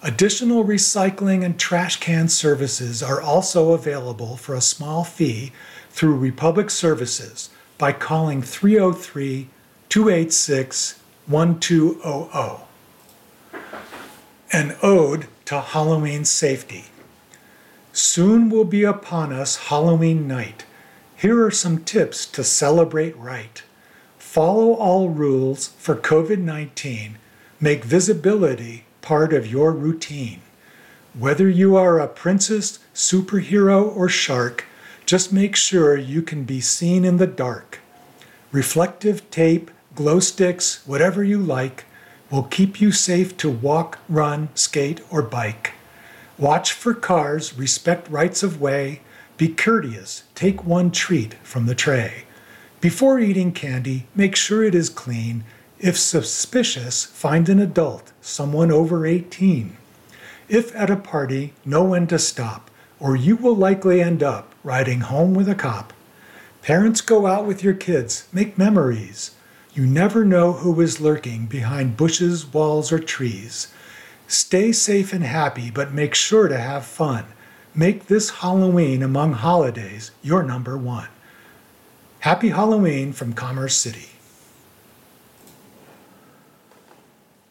Additional 0.02 0.64
recycling 0.64 1.44
and 1.44 1.60
trash 1.60 2.00
can 2.00 2.30
services 2.30 3.04
are 3.04 3.22
also 3.22 3.74
available 3.74 4.38
for 4.38 4.56
a 4.56 4.62
small 4.62 5.04
fee 5.04 5.52
through 5.90 6.16
Republic 6.16 6.70
Services 6.70 7.50
by 7.78 7.92
calling 7.92 8.42
303 8.42 9.50
286 9.90 10.98
1200. 11.26 12.62
An 14.54 14.78
ode 14.82 15.28
to 15.44 15.60
Halloween 15.60 16.24
safety. 16.24 16.86
Soon 17.98 18.52
will 18.52 18.64
be 18.64 18.84
upon 18.84 19.34
us 19.34 19.56
Halloween 19.70 20.28
night. 20.28 20.66
Here 21.16 21.44
are 21.44 21.50
some 21.50 21.84
tips 21.84 22.28
to 22.28 22.44
celebrate 22.44 23.18
right. 23.18 23.64
Follow 24.20 24.74
all 24.74 25.10
rules 25.10 25.70
for 25.80 25.96
COVID 25.96 26.38
19. 26.38 27.18
Make 27.60 27.84
visibility 27.84 28.86
part 29.02 29.34
of 29.34 29.48
your 29.48 29.72
routine. 29.72 30.42
Whether 31.18 31.50
you 31.50 31.76
are 31.76 32.00
a 32.00 32.08
princess, 32.08 32.78
superhero, 32.94 33.84
or 33.98 34.08
shark, 34.10 34.66
just 35.08 35.34
make 35.34 35.56
sure 35.56 35.98
you 35.98 36.22
can 36.22 36.44
be 36.44 36.62
seen 36.62 37.04
in 37.04 37.18
the 37.18 37.26
dark. 37.26 37.80
Reflective 38.52 39.28
tape, 39.32 39.72
glow 39.96 40.20
sticks, 40.20 40.86
whatever 40.86 41.24
you 41.24 41.40
like, 41.40 41.86
will 42.30 42.44
keep 42.44 42.80
you 42.80 42.92
safe 42.92 43.36
to 43.38 43.50
walk, 43.50 43.98
run, 44.08 44.50
skate, 44.54 45.02
or 45.10 45.24
bike. 45.24 45.74
Watch 46.38 46.72
for 46.72 46.94
cars, 46.94 47.58
respect 47.58 48.08
rights 48.12 48.44
of 48.44 48.62
way, 48.62 49.02
be 49.38 49.48
courteous, 49.48 50.22
take 50.36 50.64
one 50.64 50.92
treat 50.92 51.34
from 51.44 51.66
the 51.66 51.74
tray. 51.74 52.26
Before 52.80 53.20
eating 53.20 53.52
candy, 53.52 54.06
make 54.14 54.36
sure 54.36 54.64
it 54.64 54.76
is 54.76 54.88
clean. 54.88 55.46
If 55.80 55.98
suspicious, 55.98 57.06
find 57.06 57.50
an 57.50 57.60
adult, 57.60 58.12
someone 58.22 58.72
over 58.72 59.04
18. 59.04 59.78
If 60.48 60.76
at 60.76 60.92
a 60.92 60.96
party, 60.96 61.54
know 61.66 61.84
when 61.84 62.06
to 62.08 62.20
stop, 62.20 62.70
or 63.00 63.16
you 63.16 63.36
will 63.36 63.56
likely 63.56 64.00
end 64.00 64.22
up 64.22 64.54
riding 64.64 65.02
home 65.02 65.34
with 65.34 65.50
a 65.50 65.56
cop. 65.56 65.92
Parents 66.62 67.02
go 67.02 67.26
out 67.26 67.48
with 67.48 67.64
your 67.64 67.74
kids, 67.74 68.28
make 68.32 68.60
memories. 68.60 69.32
You 69.74 69.88
never 69.88 70.24
know 70.24 70.54
who 70.54 70.80
is 70.82 71.02
lurking 71.02 71.48
behind 71.48 71.98
bushes, 71.98 72.46
walls, 72.46 72.92
or 72.92 73.00
trees. 73.00 73.70
Stay 74.28 74.74
safe 74.74 75.14
and 75.14 75.24
happy, 75.24 75.72
but 75.72 75.94
make 75.94 76.14
sure 76.14 76.48
to 76.48 76.58
have 76.58 76.86
fun. 76.86 77.26
Make 77.74 78.08
this 78.08 78.30
Halloween 78.42 79.02
among 79.02 79.34
holidays 79.34 80.12
your 80.22 80.44
number 80.44 80.78
one. 80.78 81.08
Happy 82.20 82.50
Halloween 82.50 83.14
from 83.14 83.34
Commerce 83.34 83.78
City. 83.78 84.10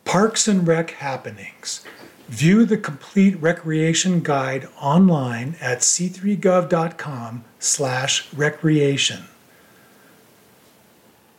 Parks 0.04 0.46
and 0.46 0.66
Rec 0.66 0.90
Happenings. 0.90 1.84
View 2.28 2.64
the 2.66 2.76
complete 2.76 3.40
recreation 3.40 4.20
guide 4.20 4.68
online 4.80 5.56
at 5.60 5.78
c3gov.com 5.78 7.44
slash 7.58 8.32
recreation. 8.34 9.24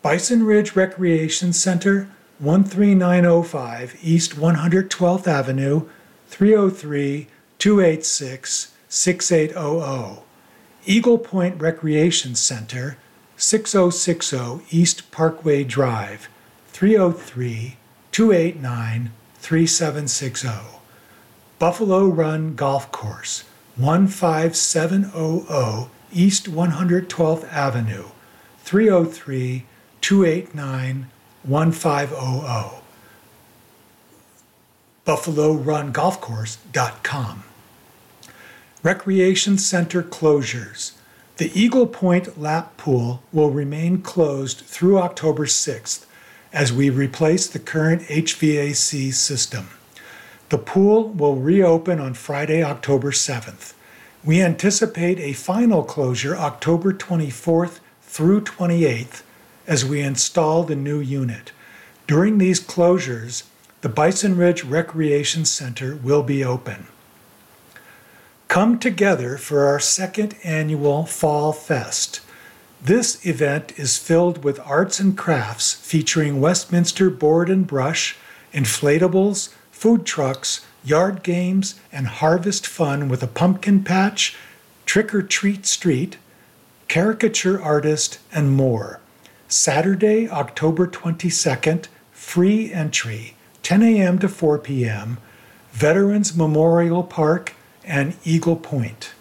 Bison 0.01 0.43
Ridge 0.43 0.75
Recreation 0.75 1.51
Center 1.51 2.09
13905 2.39 3.97
East 4.03 4.35
112th 4.35 5.27
Avenue, 5.27 5.87
303 6.27 7.27
286 7.57 8.73
6800. 8.87 10.19
Eagle 10.85 11.17
Point 11.17 11.59
Recreation 11.59 12.35
Center, 12.35 12.97
6060 13.37 14.61
East 14.69 15.09
Parkway 15.11 15.63
Drive, 15.63 16.29
303 16.67 17.77
289 18.11 19.11
3760. 19.39 20.79
Buffalo 21.59 22.05
Run 22.05 22.55
Golf 22.55 22.91
Course, 22.91 23.45
15700 23.77 25.89
East 26.13 26.51
112th 26.51 27.51
Avenue, 27.51 28.05
303 28.59 29.65
289 30.01 31.07
1500. 31.47 32.81
BuffaloRunGolfCourse.com. 35.05 37.43
Recreation 38.83 39.57
Center 39.57 40.03
closures. 40.03 40.91
The 41.37 41.49
Eagle 41.57 41.87
Point 41.87 42.37
Lap 42.39 42.77
Pool 42.77 43.23
will 43.31 43.51
remain 43.51 44.01
closed 44.01 44.59
through 44.61 44.99
October 44.99 45.45
6th 45.45 46.05
as 46.51 46.73
we 46.73 46.89
replace 46.89 47.47
the 47.47 47.59
current 47.59 48.01
HVAC 48.03 49.13
system. 49.13 49.69
The 50.49 50.57
pool 50.57 51.09
will 51.09 51.35
reopen 51.35 51.99
on 51.99 52.13
Friday, 52.13 52.63
October 52.63 53.11
7th. 53.11 53.73
We 54.23 54.41
anticipate 54.41 55.19
a 55.19 55.33
final 55.33 55.83
closure 55.83 56.35
October 56.35 56.93
24th 56.93 57.79
through 58.01 58.41
28th 58.41 59.23
as 59.67 59.85
we 59.85 60.01
install 60.01 60.63
the 60.63 60.75
new 60.75 60.99
unit. 60.99 61.51
During 62.07 62.37
these 62.37 62.59
closures, 62.59 63.43
the 63.81 63.89
Bison 63.89 64.37
Ridge 64.37 64.63
Recreation 64.63 65.45
Center 65.45 65.95
will 65.97 66.23
be 66.23 66.43
open. 66.43 66.87
Come 68.47 68.79
together 68.79 69.37
for 69.37 69.65
our 69.65 69.79
second 69.79 70.35
annual 70.43 71.05
Fall 71.05 71.51
Fest. 71.51 72.21
This 72.81 73.25
event 73.25 73.77
is 73.77 73.97
filled 73.97 74.43
with 74.43 74.59
arts 74.61 74.99
and 74.99 75.17
crafts 75.17 75.73
featuring 75.73 76.39
Westminster 76.39 77.09
board 77.09 77.49
and 77.49 77.67
brush, 77.67 78.15
inflatables, 78.53 79.53
food 79.71 80.05
trucks, 80.05 80.65
yard 80.83 81.23
games, 81.23 81.79
and 81.91 82.07
harvest 82.07 82.65
fun 82.65 83.09
with 83.09 83.21
a 83.21 83.27
pumpkin 83.27 83.83
patch, 83.83 84.35
trick 84.85 85.13
or 85.13 85.21
treat 85.21 85.65
street, 85.65 86.17
caricature 86.87 87.61
artist, 87.61 88.19
and 88.31 88.55
more. 88.55 89.01
Saturday, 89.47 90.29
October 90.29 90.87
22nd, 90.87 91.87
free 92.11 92.73
entry, 92.73 93.35
10 93.63 93.81
a.m. 93.81 94.19
to 94.19 94.27
4 94.27 94.59
p.m., 94.59 95.17
Veterans 95.71 96.35
Memorial 96.35 97.03
Park 97.03 97.53
and 97.85 98.15
Eagle 98.23 98.55
Point. 98.57 99.11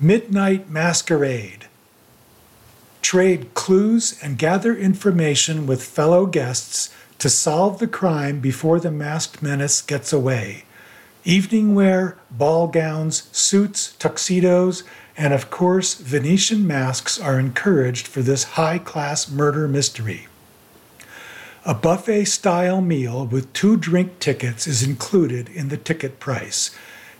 Midnight 0.00 0.70
Masquerade. 0.70 1.66
Trade 3.02 3.52
clues 3.54 4.18
and 4.22 4.38
gather 4.38 4.74
information 4.74 5.66
with 5.66 5.82
fellow 5.82 6.26
guests 6.26 6.94
to 7.18 7.28
solve 7.28 7.78
the 7.78 7.86
crime 7.86 8.40
before 8.40 8.80
the 8.80 8.90
masked 8.90 9.42
menace 9.42 9.82
gets 9.82 10.12
away. 10.12 10.64
Evening 11.24 11.74
wear, 11.74 12.16
ball 12.30 12.68
gowns, 12.68 13.28
suits, 13.32 13.94
tuxedos, 13.94 14.84
and 15.16 15.32
of 15.32 15.50
course, 15.50 15.94
Venetian 15.94 16.66
masks 16.66 17.18
are 17.18 17.38
encouraged 17.38 18.06
for 18.06 18.20
this 18.20 18.44
high 18.54 18.78
class 18.78 19.30
murder 19.30 19.66
mystery. 19.66 20.28
A 21.64 21.74
buffet 21.74 22.26
style 22.26 22.80
meal 22.80 23.26
with 23.26 23.52
two 23.52 23.76
drink 23.76 24.20
tickets 24.20 24.66
is 24.66 24.82
included 24.82 25.48
in 25.48 25.68
the 25.68 25.76
ticket 25.76 26.20
price. 26.20 26.70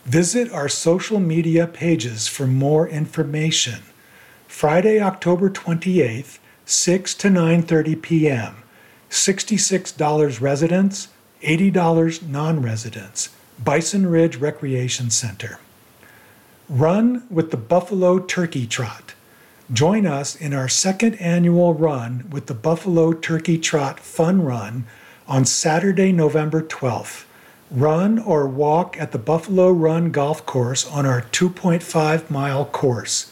Visit 0.04 0.52
our 0.52 0.68
social 0.68 1.18
media 1.18 1.66
pages 1.66 2.28
for 2.28 2.46
more 2.46 2.86
information. 2.86 3.82
Friday, 4.46 5.00
October 5.00 5.50
28th, 5.50 6.38
6 6.64 7.14
to 7.14 7.28
9:30 7.28 8.02
p.m. 8.02 8.56
$66 9.10 10.40
residents, 10.40 11.08
$80 11.42 12.28
non-residents. 12.28 13.30
Bison 13.62 14.06
Ridge 14.06 14.36
Recreation 14.36 15.10
Center. 15.10 15.58
Run 16.68 17.22
with 17.30 17.52
the 17.52 17.56
Buffalo 17.56 18.18
Turkey 18.18 18.66
Trot. 18.66 19.14
Join 19.72 20.04
us 20.04 20.34
in 20.34 20.52
our 20.52 20.68
second 20.68 21.14
annual 21.16 21.74
run 21.74 22.24
with 22.28 22.46
the 22.46 22.54
Buffalo 22.54 23.12
Turkey 23.12 23.56
Trot 23.56 24.00
Fun 24.00 24.42
Run 24.42 24.84
on 25.28 25.44
Saturday, 25.44 26.10
November 26.10 26.60
12th. 26.60 27.24
Run 27.70 28.18
or 28.18 28.48
walk 28.48 28.98
at 28.98 29.12
the 29.12 29.18
Buffalo 29.18 29.70
Run 29.70 30.10
Golf 30.10 30.44
Course 30.44 30.84
on 30.88 31.06
our 31.06 31.22
2.5 31.22 32.30
mile 32.30 32.64
course. 32.64 33.30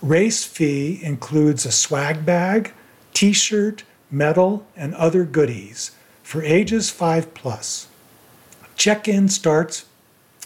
Race 0.00 0.44
fee 0.44 0.98
includes 1.02 1.66
a 1.66 1.72
swag 1.72 2.24
bag, 2.24 2.72
t 3.12 3.34
shirt, 3.34 3.84
medal, 4.10 4.66
and 4.74 4.94
other 4.94 5.24
goodies 5.24 5.90
for 6.22 6.42
ages 6.42 6.88
5 6.88 7.34
plus. 7.34 7.88
Check-in 8.76 9.28
starts 9.28 9.84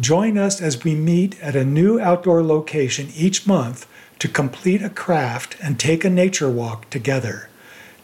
Join 0.00 0.38
us 0.38 0.58
as 0.58 0.82
we 0.82 0.94
meet 0.94 1.38
at 1.42 1.54
a 1.54 1.66
new 1.66 2.00
outdoor 2.00 2.42
location 2.42 3.10
each 3.14 3.46
month 3.46 3.86
to 4.20 4.26
complete 4.26 4.80
a 4.80 4.88
craft 4.88 5.58
and 5.62 5.78
take 5.78 6.02
a 6.02 6.08
nature 6.08 6.48
walk 6.48 6.88
together. 6.88 7.50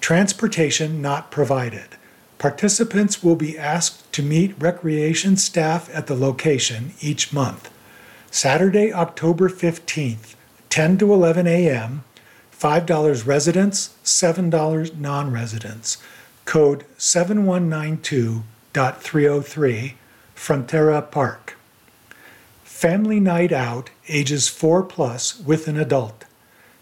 Transportation 0.02 1.00
not 1.00 1.30
provided. 1.30 1.96
Participants 2.36 3.22
will 3.22 3.36
be 3.36 3.56
asked 3.56 4.12
to 4.12 4.22
meet 4.22 4.54
recreation 4.60 5.38
staff 5.38 5.88
at 5.94 6.08
the 6.08 6.14
location 6.14 6.92
each 7.00 7.32
month. 7.32 7.70
Saturday, 8.30 8.92
October 8.92 9.48
15th, 9.48 10.34
10 10.68 10.98
to 10.98 11.10
11 11.10 11.46
a.m., 11.46 12.04
$5 12.52 13.26
residents, 13.26 13.96
$7 14.04 14.98
non 14.98 15.32
residents. 15.32 15.96
Code 16.46 16.86
7192.303, 16.96 19.92
Frontera 20.34 21.10
Park. 21.10 21.58
Family 22.64 23.20
Night 23.20 23.52
Out, 23.52 23.90
ages 24.08 24.48
4 24.48 24.82
plus, 24.84 25.38
with 25.40 25.68
an 25.68 25.76
adult. 25.76 26.24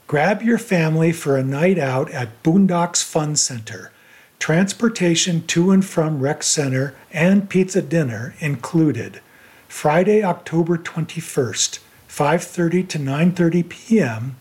Grab 0.07 0.43
your 0.43 0.59
family 0.59 1.13
for 1.13 1.39
a 1.39 1.43
night 1.43 1.79
out 1.79 2.11
at 2.11 2.43
Boondocks 2.43 3.03
Fun 3.03 3.37
Center. 3.37 3.91
Transportation 4.39 5.47
to 5.47 5.71
and 5.71 5.83
from 5.83 6.21
Rec 6.21 6.43
Center 6.43 6.95
and 7.11 7.49
pizza 7.49 7.81
dinner 7.81 8.35
included. 8.41 9.23
Friday, 9.67 10.23
October 10.23 10.77
21st, 10.77 11.79
5:30 12.07 12.87
to 12.89 12.99
9:30 12.99 13.67
p.m. 13.69 14.37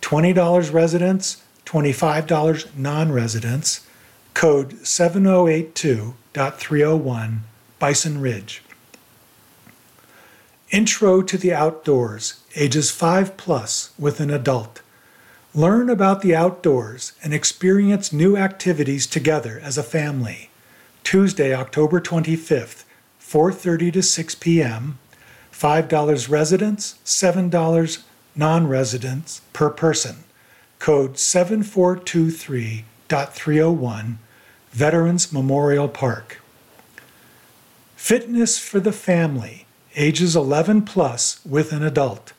$20 0.00 0.72
residents, 0.72 1.42
$25 1.66 2.76
non-residents. 2.76 3.80
Code 4.34 4.72
7082.301 4.82 7.38
Bison 7.78 8.20
Ridge. 8.20 8.62
Intro 10.70 11.22
to 11.22 11.36
the 11.36 11.52
Outdoors, 11.52 12.40
ages 12.54 12.90
5 12.90 13.36
plus 13.36 13.90
with 13.98 14.20
an 14.20 14.30
adult. 14.30 14.80
Learn 15.52 15.90
about 15.90 16.22
the 16.22 16.36
outdoors 16.36 17.12
and 17.24 17.34
experience 17.34 18.12
new 18.12 18.36
activities 18.36 19.08
together 19.08 19.60
as 19.62 19.76
a 19.76 19.82
family. 19.82 20.48
Tuesday, 21.02 21.52
October 21.52 22.00
25th, 22.00 22.84
4:30 23.20 23.92
to 23.94 24.02
6 24.02 24.34
p.m. 24.36 24.98
$5 25.52 26.28
residents, 26.28 26.94
$7 27.04 27.98
non-residents 28.36 29.40
per 29.52 29.70
person. 29.70 30.22
Code 30.78 31.14
7423.301 33.10 34.16
Veterans 34.70 35.32
Memorial 35.32 35.88
Park. 35.88 36.40
Fitness 37.96 38.56
for 38.56 38.78
the 38.78 38.92
family, 38.92 39.66
ages 39.96 40.36
11 40.36 40.82
plus 40.82 41.44
with 41.44 41.72
an 41.72 41.82
adult. 41.82 42.32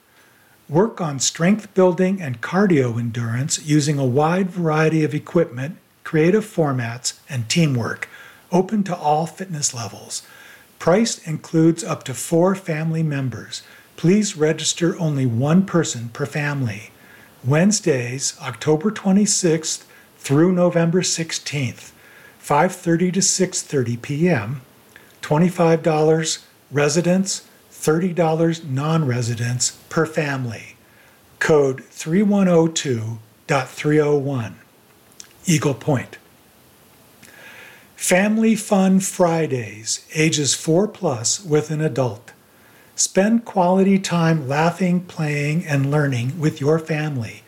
Work 0.69 1.01
on 1.01 1.19
strength 1.19 1.74
building 1.74 2.22
and 2.22 2.39
cardio 2.39 2.97
endurance 2.97 3.61
using 3.65 3.99
a 3.99 4.05
wide 4.05 4.49
variety 4.49 5.03
of 5.03 5.13
equipment, 5.13 5.76
creative 6.05 6.45
formats, 6.45 7.19
and 7.30 7.49
teamwork, 7.49 8.07
open 8.49 8.84
to 8.86 8.95
all 8.95 9.26
fitness 9.26 9.74
levels. 9.74 10.24
Price 10.80 11.17
includes 11.28 11.84
up 11.84 12.03
to 12.03 12.13
four 12.13 12.55
family 12.55 13.03
members. 13.03 13.61
Please 13.97 14.38
register 14.38 14.97
only 14.97 15.26
one 15.26 15.65
person 15.65 16.09
per 16.13 16.26
family. 16.26 16.91
Wednesdays, 17.43 18.38
October 18.41 18.89
26th 18.89 19.84
through 20.22 20.51
November 20.51 21.01
16th, 21.01 21.91
5:30 22.39 23.13
to 23.13 23.19
6:30 23.19 24.01
p.m. 24.01 24.61
$25 25.24 26.43
residents, 26.72 27.47
$30 27.72 28.63
non 28.63 29.05
residents 29.05 29.72
per 29.89 30.05
family. 30.05 30.76
Code 31.39 31.84
3102.301. 31.89 34.53
Eagle 35.45 35.74
Point. 35.74 36.17
Family 37.95 38.55
Fun 38.55 38.99
Fridays, 38.99 40.05
ages 40.13 40.53
4 40.53 40.88
plus 40.88 41.43
with 41.43 41.72
an 41.72 41.82
adult. 41.82 42.34
Spend 42.95 43.45
quality 43.45 43.97
time 43.97 44.47
laughing, 44.47 45.01
playing, 45.01 45.65
and 45.65 45.89
learning 45.89 46.39
with 46.39 46.61
your 46.61 46.78
family. 46.78 47.41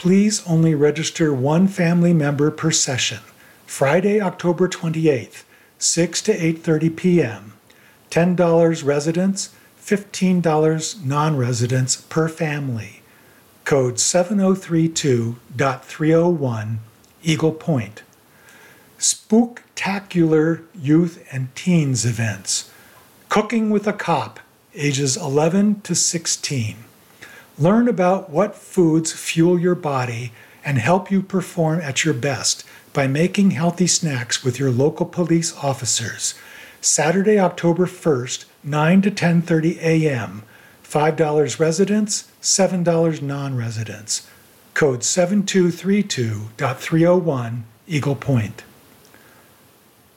Please 0.00 0.42
only 0.46 0.74
register 0.74 1.34
one 1.34 1.68
family 1.68 2.14
member 2.14 2.50
per 2.50 2.70
session. 2.70 3.18
Friday, 3.66 4.18
October 4.18 4.66
28th, 4.66 5.42
6 5.76 6.22
to 6.22 6.32
8:30 6.32 6.96
p.m. 6.96 7.52
$10 8.10 8.82
residents, 8.82 9.50
$15 9.78 11.04
non 11.04 11.36
residents 11.36 11.96
per 11.96 12.30
family. 12.30 13.02
Code 13.66 13.96
7032.301 13.96 16.76
Eagle 17.22 17.52
Point. 17.52 18.02
Spooktacular 18.98 20.62
Youth 20.74 21.22
and 21.30 21.54
Teens 21.54 22.06
Events. 22.06 22.70
Cooking 23.28 23.68
with 23.68 23.86
a 23.86 23.92
Cop, 23.92 24.40
ages 24.74 25.18
11 25.18 25.82
to 25.82 25.94
16. 25.94 26.84
Learn 27.60 27.86
about 27.88 28.30
what 28.30 28.56
foods 28.56 29.12
fuel 29.12 29.58
your 29.58 29.74
body 29.74 30.32
and 30.64 30.78
help 30.78 31.10
you 31.10 31.20
perform 31.20 31.82
at 31.82 32.06
your 32.06 32.14
best 32.14 32.64
by 32.94 33.06
making 33.06 33.50
healthy 33.50 33.86
snacks 33.86 34.42
with 34.42 34.58
your 34.58 34.70
local 34.70 35.04
police 35.04 35.54
officers. 35.58 36.32
Saturday, 36.80 37.38
October 37.38 37.84
1st, 37.84 38.46
9 38.64 39.02
to 39.02 39.10
10:30 39.10 39.76
a.m. 39.82 40.42
$5 40.82 41.60
residents, 41.60 42.32
$7 42.40 43.20
non-residents. 43.20 44.26
Code 44.72 45.00
7232.301 45.00 47.62
Eagle 47.86 48.16
Point. 48.16 48.64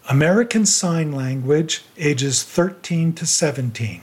American 0.09 0.65
Sign 0.65 1.11
Language 1.11 1.83
ages 1.97 2.43
13 2.43 3.11
to 3.11 3.25
17. 3.25 4.01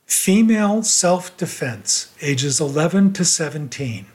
Female 0.06 0.84
self-defense, 0.84 2.12
ages 2.22 2.60
11 2.60 3.12
to 3.14 3.24
17. 3.24 4.06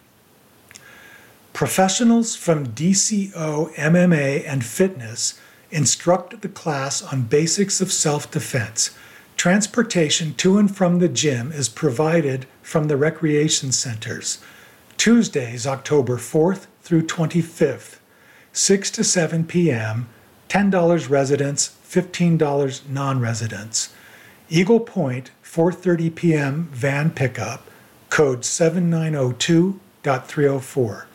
Professionals 1.51 2.33
from 2.33 2.67
DCO, 2.67 3.75
MMA, 3.75 4.47
and 4.47 4.63
fitness 4.63 5.37
instruct 5.69 6.41
the 6.41 6.47
class 6.47 7.01
on 7.01 7.23
basics 7.23 7.81
of 7.81 7.91
self 7.91 8.31
defense. 8.31 8.91
Transportation 9.35 10.33
to 10.35 10.57
and 10.57 10.73
from 10.73 10.99
the 10.99 11.09
gym 11.09 11.51
is 11.51 11.67
provided 11.67 12.47
from 12.61 12.87
the 12.87 12.95
recreation 12.95 13.73
centers. 13.73 14.39
Tuesdays, 14.95 15.67
October 15.67 16.15
4th 16.15 16.67
through 16.81 17.05
25th, 17.05 17.97
6 18.53 18.91
to 18.91 19.03
7 19.03 19.43
p.m., 19.43 20.07
$10 20.47 21.09
residents, 21.09 21.75
$15 21.85 22.87
non-residents. 22.87 23.93
Eagle 24.53 24.81
Point, 24.81 25.31
4:30 25.45 26.13
p.m. 26.13 26.67
van 26.73 27.11
pickup, 27.11 27.65
code 28.09 28.41
7902.304. 28.41 31.05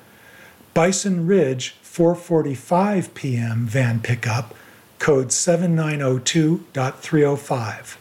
Bison 0.72 1.26
Ridge, 1.26 1.76
4:45 1.84 3.12
p.m. 3.12 3.66
van 3.66 4.00
pickup, 4.00 4.54
code 4.98 5.28
7902.305. 5.28 7.96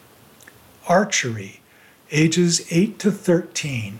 Archery, 0.87 1.59
ages 2.11 2.65
8 2.71 2.97
to 2.99 3.11
13. 3.11 3.99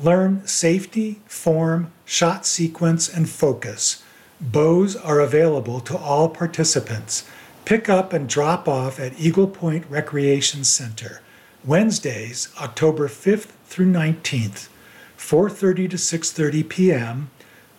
Learn 0.00 0.44
safety, 0.44 1.20
form, 1.26 1.92
shot 2.04 2.44
sequence, 2.44 3.08
and 3.08 3.30
focus. 3.30 4.02
Bows 4.40 4.96
are 4.96 5.20
available 5.20 5.78
to 5.78 5.96
all 5.96 6.28
participants. 6.28 7.22
Pick 7.64 7.88
up 7.88 8.12
and 8.12 8.28
drop 8.28 8.68
off 8.68 9.00
at 9.00 9.18
Eagle 9.18 9.48
Point 9.48 9.86
Recreation 9.88 10.64
Center. 10.64 11.22
Wednesdays, 11.64 12.50
October 12.60 13.08
5th 13.08 13.52
through 13.64 13.90
19th, 13.90 14.68
4:30 15.16 15.88
to 15.88 15.96
6:30 15.96 16.68
p.m. 16.68 17.30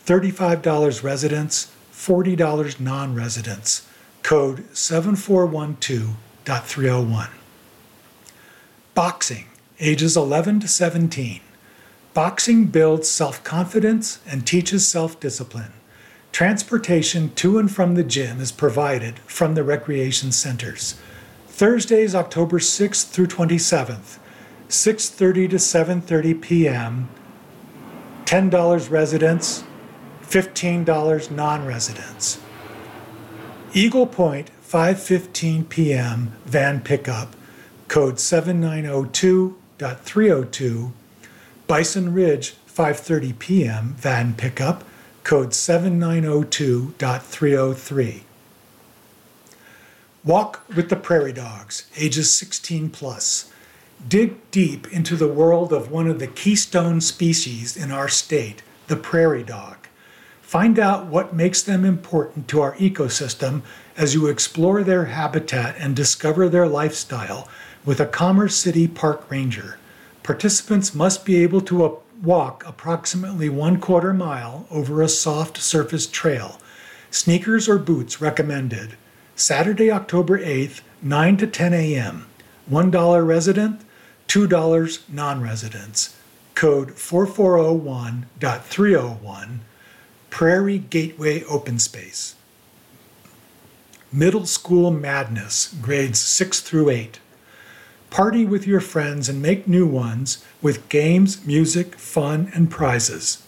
$35 0.03 1.03
residents, 1.03 1.71
$40 1.91 2.79
non 2.79 3.13
residents. 3.13 3.87
Code 4.23 4.67
7412.301. 4.73 7.29
Boxing, 8.95 9.45
ages 9.79 10.17
11 10.17 10.61
to 10.61 10.67
17. 10.67 11.41
Boxing 12.15 12.65
builds 12.65 13.07
self 13.07 13.43
confidence 13.43 14.17
and 14.25 14.47
teaches 14.47 14.87
self 14.87 15.19
discipline. 15.19 15.73
Transportation 16.35 17.31
to 17.35 17.57
and 17.57 17.71
from 17.71 17.95
the 17.95 18.03
gym 18.03 18.41
is 18.41 18.51
provided 18.51 19.19
from 19.19 19.55
the 19.55 19.63
recreation 19.63 20.33
centers. 20.33 20.99
Thursdays, 21.47 22.13
October 22.13 22.59
6th 22.59 23.07
through 23.07 23.27
27th, 23.27 24.19
6:30 24.67 25.49
to 25.51 25.55
7:30 25.55 26.41
p.m. 26.41 27.07
$10 28.25 28.91
residents, 28.91 29.63
$15 30.23 31.31
non-residents. 31.31 32.41
Eagle 33.73 34.05
Point, 34.05 34.51
5:15 34.61 35.69
p.m. 35.69 36.33
van 36.43 36.81
pickup, 36.81 37.33
code 37.87 38.15
7902.302. 38.15 40.91
Bison 41.67 42.13
Ridge, 42.13 42.55
5:30 42.67 43.39
p.m. 43.39 43.95
van 43.97 44.33
pickup, 44.33 44.83
code 45.25 45.49
7902.303. 45.49 48.21
Walk 50.23 50.63
with 50.75 50.89
the 50.89 50.95
Prairie 50.95 51.33
Dogs, 51.33 51.89
ages 51.97 52.31
16 52.31 52.91
plus. 52.91 53.51
Dig 54.07 54.35
deep 54.51 54.85
into 54.93 55.15
the 55.15 55.27
world 55.27 55.73
of 55.73 55.89
one 55.89 56.07
of 56.07 56.19
the 56.19 56.27
keystone 56.27 57.01
species 57.01 57.75
in 57.75 57.89
our 57.89 58.07
state, 58.07 58.61
the 58.85 58.95
prairie 58.95 59.41
dog. 59.41 59.87
Find 60.43 60.77
out 60.77 61.07
what 61.07 61.33
makes 61.33 61.63
them 61.63 61.83
important 61.83 62.47
to 62.49 62.61
our 62.61 62.75
ecosystem 62.75 63.63
as 63.97 64.13
you 64.13 64.27
explore 64.27 64.83
their 64.83 65.05
habitat 65.05 65.75
and 65.79 65.95
discover 65.95 66.47
their 66.47 66.67
lifestyle 66.67 67.49
with 67.83 67.99
a 67.99 68.05
Commerce 68.05 68.55
City 68.55 68.87
Park 68.87 69.31
Ranger. 69.31 69.79
Participants 70.21 70.93
must 70.93 71.25
be 71.25 71.41
able 71.41 71.61
to 71.61 71.83
walk 72.21 72.63
approximately 72.65 73.49
one 73.49 73.79
quarter 73.79 74.13
mile 74.13 74.67
over 74.69 75.01
a 75.01 75.09
soft 75.09 75.57
surface 75.57 76.07
trail. 76.07 76.59
Sneakers 77.11 77.69
or 77.69 77.77
boots 77.77 78.21
recommended. 78.21 78.95
Saturday, 79.35 79.91
October 79.91 80.39
8th, 80.39 80.81
9 81.01 81.37
to 81.37 81.47
10 81.47 81.73
a.m. 81.73 82.27
$1 82.69 83.27
resident, 83.27 83.81
$2 84.27 85.09
non 85.09 85.41
residents. 85.41 86.15
Code 86.55 86.89
4401.301 86.89 89.59
Prairie 90.29 90.79
Gateway 90.79 91.43
Open 91.43 91.79
Space. 91.79 92.35
Middle 94.11 94.45
School 94.45 94.91
Madness, 94.91 95.73
grades 95.81 96.19
6 96.19 96.59
through 96.61 96.89
8. 96.89 97.19
Party 98.15 98.45
with 98.45 98.65
your 98.65 98.79
friends 98.79 99.27
and 99.27 99.41
make 99.41 99.67
new 99.67 99.85
ones 99.85 100.41
with 100.61 100.87
games, 100.87 101.45
music, 101.45 101.95
fun, 101.95 102.49
and 102.55 102.71
prizes. 102.71 103.43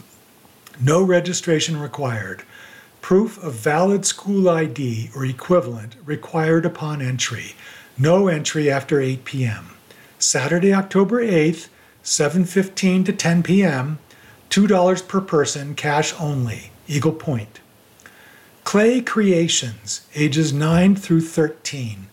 No 0.81 1.01
registration 1.01 1.79
required. 1.79 2.43
Proof 2.99 3.41
of 3.41 3.53
valid 3.53 4.05
school 4.05 4.49
ID 4.49 5.09
or 5.15 5.23
equivalent 5.23 5.95
required 6.03 6.65
upon 6.65 7.01
entry. 7.01 7.55
No 7.97 8.27
entry 8.27 8.69
after 8.69 8.99
8 8.99 9.23
p.m. 9.23 9.69
Saturday, 10.19 10.73
October 10.73 11.23
8th, 11.23 11.69
7:15 12.03 13.05
to 13.05 13.13
10 13.13 13.43
p.m. 13.43 13.99
$2 14.49 15.07
per 15.07 15.21
person, 15.21 15.75
cash 15.75 16.13
only. 16.19 16.71
Eagle 16.89 17.13
Point. 17.13 17.61
Clay 18.65 18.99
Creations, 18.99 20.05
ages 20.13 20.51
9 20.51 20.97
through 20.97 21.21
13. 21.21 22.07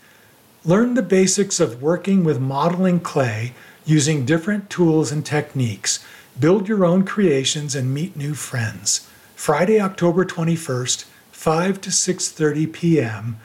Learn 0.67 0.95
the 0.95 1.03
basics 1.03 1.61
of 1.61 1.83
working 1.83 2.25
with 2.25 2.41
modeling 2.41 3.01
clay 3.01 3.53
using 3.85 4.25
different 4.25 4.71
tools 4.71 5.13
and 5.13 5.27
techniques. 5.27 6.03
Build 6.41 6.69
your 6.69 6.87
own 6.87 7.05
creations 7.05 7.75
and 7.75 7.93
meet 7.93 8.17
new 8.17 8.33
friends. 8.33 9.07
Friday, 9.37 9.79
October 9.79 10.25
21st, 10.25 11.05
5 11.33 11.83
to 11.83 11.91
6:30 11.91 12.73
p.m. 12.73 13.37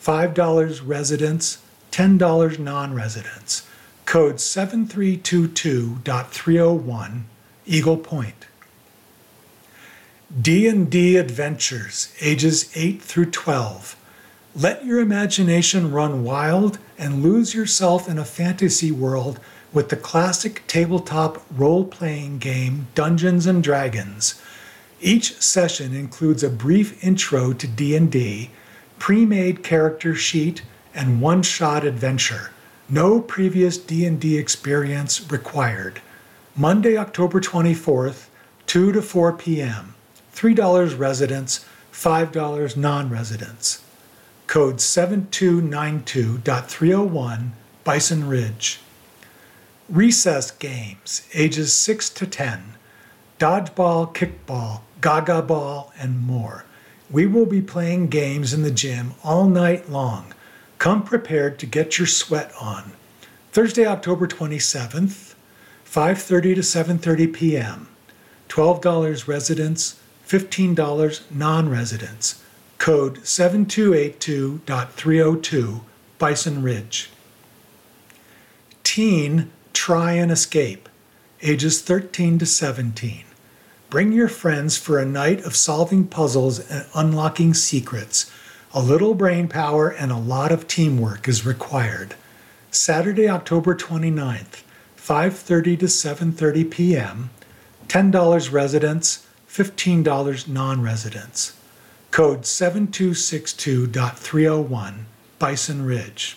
$5 0.00 0.80
residents, 0.84 1.58
$10 1.90 2.58
non-residents. 2.60 3.66
Code 4.06 4.36
7322.301 4.36 7.22
Eagle 7.66 7.96
Point. 7.96 8.46
D&D 10.40 11.16
Adventures, 11.16 12.14
ages 12.20 12.70
8 12.76 13.02
through 13.02 13.32
12. 13.32 13.96
Let 14.60 14.84
your 14.84 14.98
imagination 14.98 15.92
run 15.92 16.24
wild 16.24 16.80
and 16.98 17.22
lose 17.22 17.54
yourself 17.54 18.08
in 18.08 18.18
a 18.18 18.24
fantasy 18.24 18.90
world 18.90 19.38
with 19.72 19.88
the 19.88 19.94
classic 19.96 20.64
tabletop 20.66 21.46
role-playing 21.56 22.38
game 22.38 22.88
Dungeons 22.96 23.46
and 23.46 23.62
Dragons. 23.62 24.42
Each 25.00 25.40
session 25.40 25.94
includes 25.94 26.42
a 26.42 26.50
brief 26.50 27.04
intro 27.04 27.52
to 27.52 27.68
D&D, 27.68 28.50
pre-made 28.98 29.62
character 29.62 30.16
sheet, 30.16 30.62
and 30.92 31.20
one-shot 31.20 31.84
adventure. 31.84 32.50
No 32.88 33.20
previous 33.20 33.78
D&D 33.78 34.36
experience 34.36 35.30
required. 35.30 36.02
Monday, 36.56 36.96
October 36.96 37.40
24th, 37.40 38.26
2 38.66 38.90
to 38.90 39.02
4 39.02 39.34
p.m. 39.34 39.94
$3 40.34 40.98
residents, 40.98 41.64
$5 41.92 42.76
non-residents. 42.76 43.84
Code 44.48 44.78
7292.301 44.78 47.50
Bison 47.84 48.26
Ridge. 48.26 48.80
Recess 49.90 50.50
games, 50.52 51.28
ages 51.34 51.74
6 51.74 52.08
to 52.08 52.26
10. 52.26 52.76
Dodgeball, 53.38 54.14
kickball, 54.14 54.80
gaga 55.02 55.42
ball, 55.42 55.92
and 55.98 56.26
more. 56.26 56.64
We 57.10 57.26
will 57.26 57.44
be 57.44 57.60
playing 57.60 58.06
games 58.06 58.54
in 58.54 58.62
the 58.62 58.70
gym 58.70 59.12
all 59.22 59.46
night 59.46 59.90
long. 59.90 60.32
Come 60.78 61.02
prepared 61.02 61.58
to 61.58 61.66
get 61.66 61.98
your 61.98 62.06
sweat 62.06 62.50
on. 62.58 62.92
Thursday, 63.52 63.84
October 63.84 64.26
27th, 64.26 65.34
5:30 65.84 66.54
to 66.54 66.62
7:30 66.62 67.34
p.m. 67.34 67.88
$12 68.48 69.28
residents, 69.28 70.00
$15 70.26 71.20
non 71.30 71.68
residents. 71.68 72.42
Code 72.78 73.18
7282.302 73.18 75.80
Bison 76.18 76.62
Ridge. 76.62 77.10
Teen 78.84 79.50
Try 79.72 80.12
and 80.12 80.30
Escape, 80.30 80.88
ages 81.42 81.82
13 81.82 82.38
to 82.38 82.46
17. 82.46 83.24
Bring 83.90 84.12
your 84.12 84.28
friends 84.28 84.76
for 84.76 84.98
a 84.98 85.04
night 85.04 85.44
of 85.44 85.56
solving 85.56 86.06
puzzles 86.06 86.60
and 86.70 86.86
unlocking 86.94 87.52
secrets. 87.52 88.30
A 88.72 88.80
little 88.80 89.14
brain 89.14 89.48
power 89.48 89.88
and 89.88 90.12
a 90.12 90.16
lot 90.16 90.52
of 90.52 90.68
teamwork 90.68 91.26
is 91.26 91.44
required. 91.44 92.14
Saturday, 92.70 93.28
October 93.28 93.74
29th, 93.74 94.62
5:30 94.96 95.80
to 95.80 95.86
7:30 95.86 96.70
p.m. 96.70 97.30
$10 97.88 98.52
residents, 98.52 99.26
$15 99.48 100.46
non 100.46 100.82
residents. 100.82 101.57
Code 102.10 102.42
7262.301 102.42 104.94
Bison 105.38 105.84
Ridge. 105.84 106.36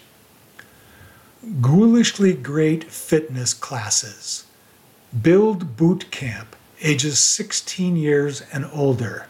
Ghoulishly 1.60 2.34
Great 2.34 2.84
Fitness 2.84 3.56
Classes. 3.56 4.46
Build 5.20 5.76
Boot 5.78 6.12
Camp, 6.12 6.56
ages 6.82 7.18
16 7.20 7.96
years 7.96 8.44
and 8.54 8.70
older. 8.74 9.26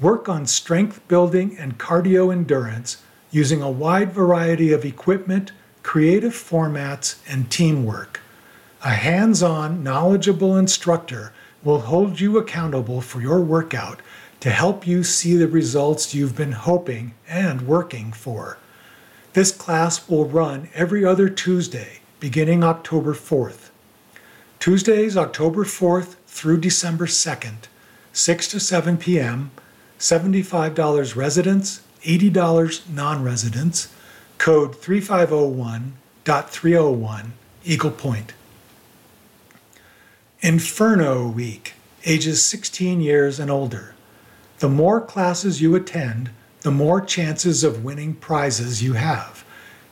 Work 0.00 0.28
on 0.28 0.46
strength 0.46 1.06
building 1.06 1.56
and 1.58 1.78
cardio 1.78 2.32
endurance 2.32 2.96
using 3.30 3.62
a 3.62 3.70
wide 3.70 4.12
variety 4.12 4.72
of 4.72 4.84
equipment, 4.84 5.52
creative 5.82 6.32
formats, 6.32 7.16
and 7.28 7.48
teamwork. 7.50 8.20
A 8.82 8.90
hands 8.90 9.42
on, 9.42 9.84
knowledgeable 9.84 10.56
instructor 10.56 11.32
will 11.62 11.80
hold 11.80 12.20
you 12.20 12.38
accountable 12.38 13.00
for 13.00 13.20
your 13.20 13.40
workout 13.40 14.00
to 14.40 14.50
help 14.50 14.86
you 14.86 15.02
see 15.02 15.36
the 15.36 15.48
results 15.48 16.14
you've 16.14 16.36
been 16.36 16.52
hoping 16.52 17.14
and 17.28 17.62
working 17.62 18.12
for. 18.12 18.58
This 19.32 19.50
class 19.52 20.08
will 20.08 20.24
run 20.24 20.68
every 20.74 21.04
other 21.04 21.28
Tuesday 21.28 22.00
beginning 22.20 22.64
October 22.64 23.14
4th. 23.14 23.70
Tuesdays, 24.58 25.16
October 25.16 25.64
4th 25.64 26.16
through 26.26 26.58
December 26.60 27.06
2nd, 27.06 27.68
6 28.12 28.48
to 28.48 28.60
7 28.60 28.96
p.m., 28.96 29.50
$75 29.98 31.16
residents, 31.16 31.80
$80 32.02 32.90
non 32.90 33.22
residents, 33.22 33.92
code 34.38 34.72
3501.301, 34.72 37.30
Eagle 37.64 37.90
Point. 37.90 38.32
Inferno 40.40 41.28
Week, 41.28 41.74
ages 42.04 42.44
16 42.44 43.00
years 43.00 43.40
and 43.40 43.50
older. 43.50 43.96
The 44.58 44.68
more 44.68 45.00
classes 45.00 45.60
you 45.60 45.76
attend, 45.76 46.30
the 46.62 46.72
more 46.72 47.00
chances 47.00 47.62
of 47.62 47.84
winning 47.84 48.14
prizes 48.14 48.82
you 48.82 48.94
have. 48.94 49.44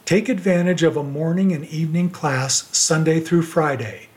Take 0.05 0.29
advantage 0.29 0.83
of 0.83 0.97
a 0.97 1.05
morning 1.05 1.53
and 1.53 1.65
evening 1.67 2.11
class 2.11 2.69
Sunday 2.77 3.21
through 3.21 3.43
Friday. 3.43 4.09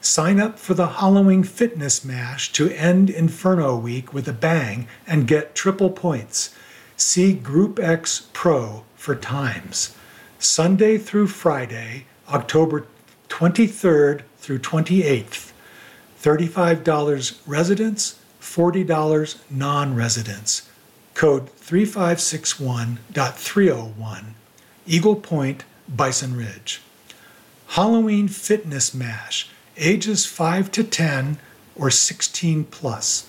Sign 0.00 0.38
up 0.38 0.60
for 0.60 0.74
the 0.74 0.86
Halloween 0.86 1.42
Fitness 1.42 2.04
Mash 2.04 2.52
to 2.52 2.70
end 2.70 3.10
Inferno 3.10 3.76
Week 3.76 4.14
with 4.14 4.28
a 4.28 4.32
bang 4.32 4.86
and 5.08 5.26
get 5.26 5.56
triple 5.56 5.90
points. 5.90 6.54
See 6.96 7.32
Group 7.32 7.80
X 7.80 8.28
Pro 8.32 8.84
for 8.94 9.16
times. 9.16 9.96
Sunday 10.38 10.98
through 10.98 11.26
Friday, 11.26 12.06
October 12.28 12.86
23rd 13.28 14.22
through 14.36 14.60
28th. 14.60 15.50
$35 16.22 17.40
residents, 17.46 18.20
$40 18.46 19.36
non 19.50 19.94
residents. 19.94 20.68
Code 21.14 21.46
3561.301, 21.56 24.24
Eagle 24.86 25.16
Point, 25.16 25.64
Bison 25.88 26.36
Ridge. 26.36 26.82
Halloween 27.68 28.28
Fitness 28.28 28.94
Mash, 28.94 29.48
ages 29.76 30.26
5 30.26 30.70
to 30.72 30.84
10 30.84 31.38
or 31.74 31.90
16 31.90 32.64
plus. 32.64 33.28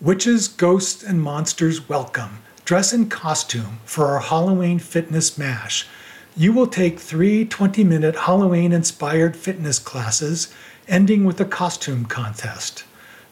Witches, 0.00 0.48
ghosts, 0.48 1.02
and 1.02 1.22
monsters 1.22 1.88
welcome. 1.88 2.38
Dress 2.64 2.92
in 2.92 3.08
costume 3.08 3.78
for 3.84 4.06
our 4.06 4.20
Halloween 4.20 4.78
Fitness 4.78 5.36
Mash. 5.36 5.86
You 6.36 6.52
will 6.52 6.66
take 6.66 6.98
three 6.98 7.44
20 7.44 7.84
minute 7.84 8.16
Halloween 8.16 8.72
inspired 8.72 9.36
fitness 9.36 9.78
classes 9.78 10.52
ending 10.88 11.24
with 11.24 11.40
a 11.40 11.44
costume 11.44 12.06
contest. 12.06 12.84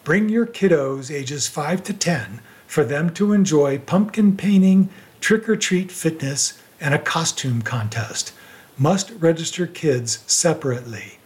Bring 0.05 0.29
your 0.29 0.47
kiddos 0.47 1.11
ages 1.11 1.49
5 1.49 1.83
to 1.85 1.95
10 1.95 2.41
for 2.67 2.85
them 2.85 3.09
to 3.15 3.33
enjoy 3.33 3.79
pumpkin 3.79 4.37
painting, 4.37 4.91
trick 5.21 5.49
or 5.49 5.57
treat 5.57 5.91
fitness, 5.91 6.61
and 6.79 6.95
a 6.95 6.99
costume 6.99 7.63
contest. 7.63 8.35
Must 8.77 9.11
register 9.13 9.67
kids 9.67 10.23
separately. 10.27 11.19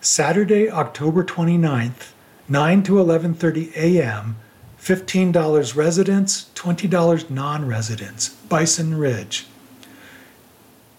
Saturday, 0.00 0.68
October 0.68 1.22
29th, 1.22 2.10
9 2.48 2.82
to 2.82 2.94
11:30 2.94 3.76
a.m. 3.76 4.34
$15 4.80 5.76
residents, 5.76 6.46
$20 6.56 7.30
non-residents, 7.30 8.30
Bison 8.48 8.98
Ridge. 8.98 9.46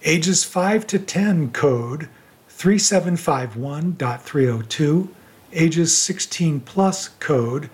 Ages 0.03 0.43
5 0.43 0.85
to 0.87 0.99
10 0.99 1.51
code 1.51 2.09
3751.302, 2.49 5.09
ages 5.55 5.97
16 5.97 6.59
plus 6.61 7.09
code 7.19 7.69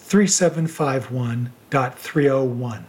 3751.301. 0.00 2.82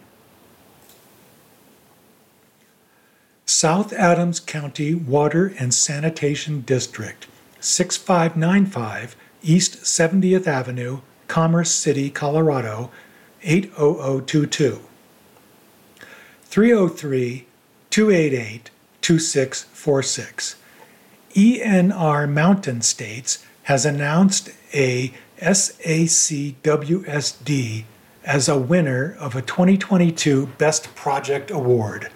South 3.45 3.93
Adams 3.93 4.39
County 4.39 4.93
Water 4.93 5.54
and 5.58 5.74
Sanitation 5.74 6.62
District, 6.62 7.26
6595 7.60 9.16
East 9.41 9.84
70th 9.84 10.45
Avenue, 10.48 11.00
Commerce 11.28 11.72
City, 11.72 12.10
Colorado 12.10 12.89
80022. 13.43 14.82
303 16.43 17.45
288 17.89 18.70
2646. 19.02 20.56
ENR 21.34 22.30
Mountain 22.30 22.82
States 22.82 23.45
has 23.68 23.86
announced 23.86 24.49
a 24.74 25.13
SACWSD 25.41 26.63
as 28.24 28.47
a 28.47 28.57
winner 28.57 29.18
of 29.20 29.36
a 29.36 29.41
2022 29.41 30.45
Best 30.57 30.95
Project 30.95 31.51
Award. 31.51 32.09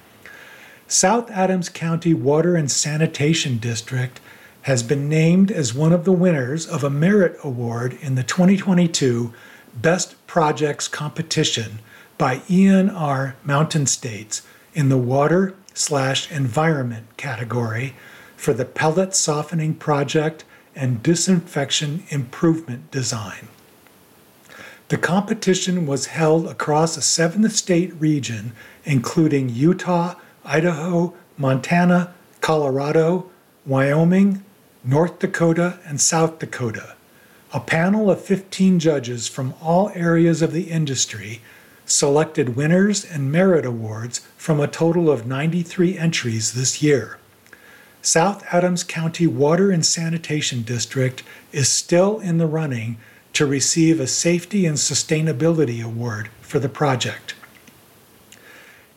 South 0.88 1.30
Adams 1.30 1.68
County 1.68 2.14
Water 2.14 2.56
and 2.56 2.72
Sanitation 2.72 3.58
District 3.58 4.22
has 4.62 4.82
been 4.82 5.10
named 5.10 5.52
as 5.52 5.74
one 5.74 5.92
of 5.92 6.06
the 6.06 6.14
winners 6.14 6.66
of 6.66 6.86
a 6.86 6.90
merit 6.90 7.38
award 7.44 7.98
in 8.02 8.16
the 8.16 8.24
2022 8.24 9.34
Best 9.76 10.16
Projects 10.28 10.88
competition 10.88 11.80
by 12.18 12.38
ENR 12.48 13.34
Mountain 13.44 13.88
States 13.88 14.42
in 14.74 14.88
the 14.88 14.98
water 14.98 15.54
slash 15.74 16.32
environment 16.32 17.18
category 17.18 17.94
for 18.38 18.54
the 18.54 18.64
pellet 18.64 19.14
softening 19.14 19.76
project 19.76 20.46
and 20.76 21.04
disinfection 21.04 22.04
improvement 22.10 22.92
design. 22.92 23.48
The 24.90 24.98
competition 24.98 25.86
was 25.86 26.08
held 26.08 26.48
across 26.48 26.98
a 26.98 27.02
seven 27.02 27.50
state 27.50 27.94
region, 28.00 28.52
including 28.84 29.50
Utah, 29.50 30.16
Idaho, 30.44 31.14
Montana, 31.38 32.14
Colorado, 32.42 33.30
Wyoming, 33.66 34.44
North 34.84 35.20
Dakota, 35.20 35.80
and 35.86 36.02
South 36.02 36.40
Dakota. 36.40 36.96
A 37.54 37.60
panel 37.60 38.10
of 38.10 38.22
15 38.22 38.80
judges 38.80 39.28
from 39.28 39.54
all 39.62 39.92
areas 39.94 40.42
of 40.42 40.52
the 40.52 40.72
industry 40.72 41.42
selected 41.86 42.56
winners 42.56 43.04
and 43.06 43.32
merit 43.32 43.66
awards 43.66 44.20
from 44.38 44.60
a 44.60 44.68
total 44.68 45.10
of 45.10 45.26
93 45.26 45.98
entries 45.98 46.54
this 46.54 46.82
year. 46.82 47.18
South 48.02 48.44
Adams 48.52 48.84
County 48.84 49.28
Water 49.28 49.72
and 49.72 49.86
Sanitation 49.86 50.64
District 50.64 51.24
is 51.52 51.70
still 51.70 52.20
in 52.20 52.38
the 52.38 52.48
running 52.48 52.98
to 53.34 53.46
receive 53.46 54.00
a 54.00 54.08
Safety 54.08 54.66
and 54.66 54.78
Sustainability 54.78 55.84
Award 55.84 56.30
for 56.42 56.60
the 56.60 56.70
project. 56.70 57.36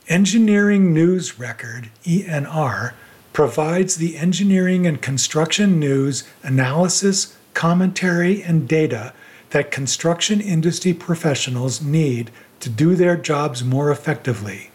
Engineering 0.09 0.93
News 0.93 1.39
Record, 1.39 1.91
ENR, 2.05 2.93
provides 3.33 3.97
the 3.97 4.17
engineering 4.17 4.87
and 4.87 5.01
construction 5.01 5.79
news, 5.79 6.25
analysis, 6.43 7.37
commentary, 7.53 8.43
and 8.43 8.69
data 8.69 9.13
that 9.51 9.71
construction 9.71 10.41
industry 10.41 10.93
professionals 10.93 11.81
need 11.81 12.31
to 12.61 12.69
do 12.69 12.95
their 12.95 13.17
jobs 13.17 13.63
more 13.63 13.91
effectively. 13.91 14.71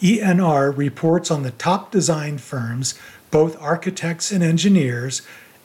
ENR 0.00 0.74
reports 0.76 1.30
on 1.30 1.42
the 1.42 1.50
top 1.50 1.90
design 1.90 2.38
firms 2.38 2.98
both 3.30 3.60
architects 3.60 4.30
and 4.32 4.42
engineers, 4.42 5.22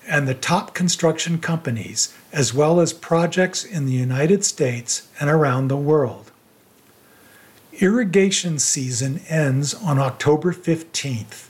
and 0.07 0.27
the 0.27 0.35
top 0.35 0.73
construction 0.73 1.39
companies, 1.39 2.13
as 2.31 2.53
well 2.53 2.79
as 2.79 2.93
projects 2.93 3.63
in 3.63 3.85
the 3.85 3.91
United 3.91 4.45
States 4.45 5.07
and 5.19 5.29
around 5.29 5.67
the 5.67 5.77
world. 5.77 6.31
Irrigation 7.73 8.59
season 8.59 9.19
ends 9.27 9.73
on 9.73 9.99
October 9.99 10.53
15th. 10.53 11.47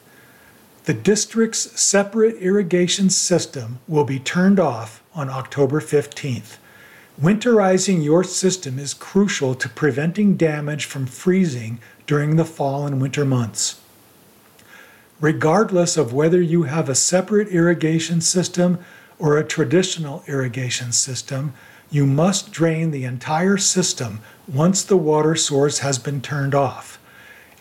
The 0.85 0.93
district's 0.93 1.79
separate 1.79 2.35
irrigation 2.37 3.09
system 3.09 3.79
will 3.87 4.05
be 4.05 4.19
turned 4.19 4.59
off 4.59 5.03
on 5.13 5.29
October 5.29 5.81
15th. 5.81 6.57
Winterizing 7.21 8.03
your 8.03 8.23
system 8.23 8.77
is 8.77 8.93
crucial 8.93 9.55
to 9.55 9.69
preventing 9.69 10.35
damage 10.35 10.85
from 10.85 11.05
freezing 11.05 11.79
during 12.07 12.35
the 12.35 12.45
fall 12.45 12.85
and 12.85 13.01
winter 13.01 13.25
months 13.25 13.79
regardless 15.19 15.97
of 15.97 16.13
whether 16.13 16.41
you 16.41 16.63
have 16.63 16.89
a 16.89 16.95
separate 16.95 17.47
irrigation 17.49 18.21
system 18.21 18.79
or 19.17 19.37
a 19.37 19.43
traditional 19.45 20.23
irrigation 20.27 20.91
system, 20.91 21.53
you 21.89 22.05
must 22.05 22.51
drain 22.51 22.91
the 22.91 23.05
entire 23.05 23.57
system 23.57 24.19
once 24.47 24.83
the 24.83 24.97
water 24.97 25.35
source 25.35 25.79
has 25.79 25.97
been 25.97 26.21
turned 26.21 26.53
off. 26.53 26.99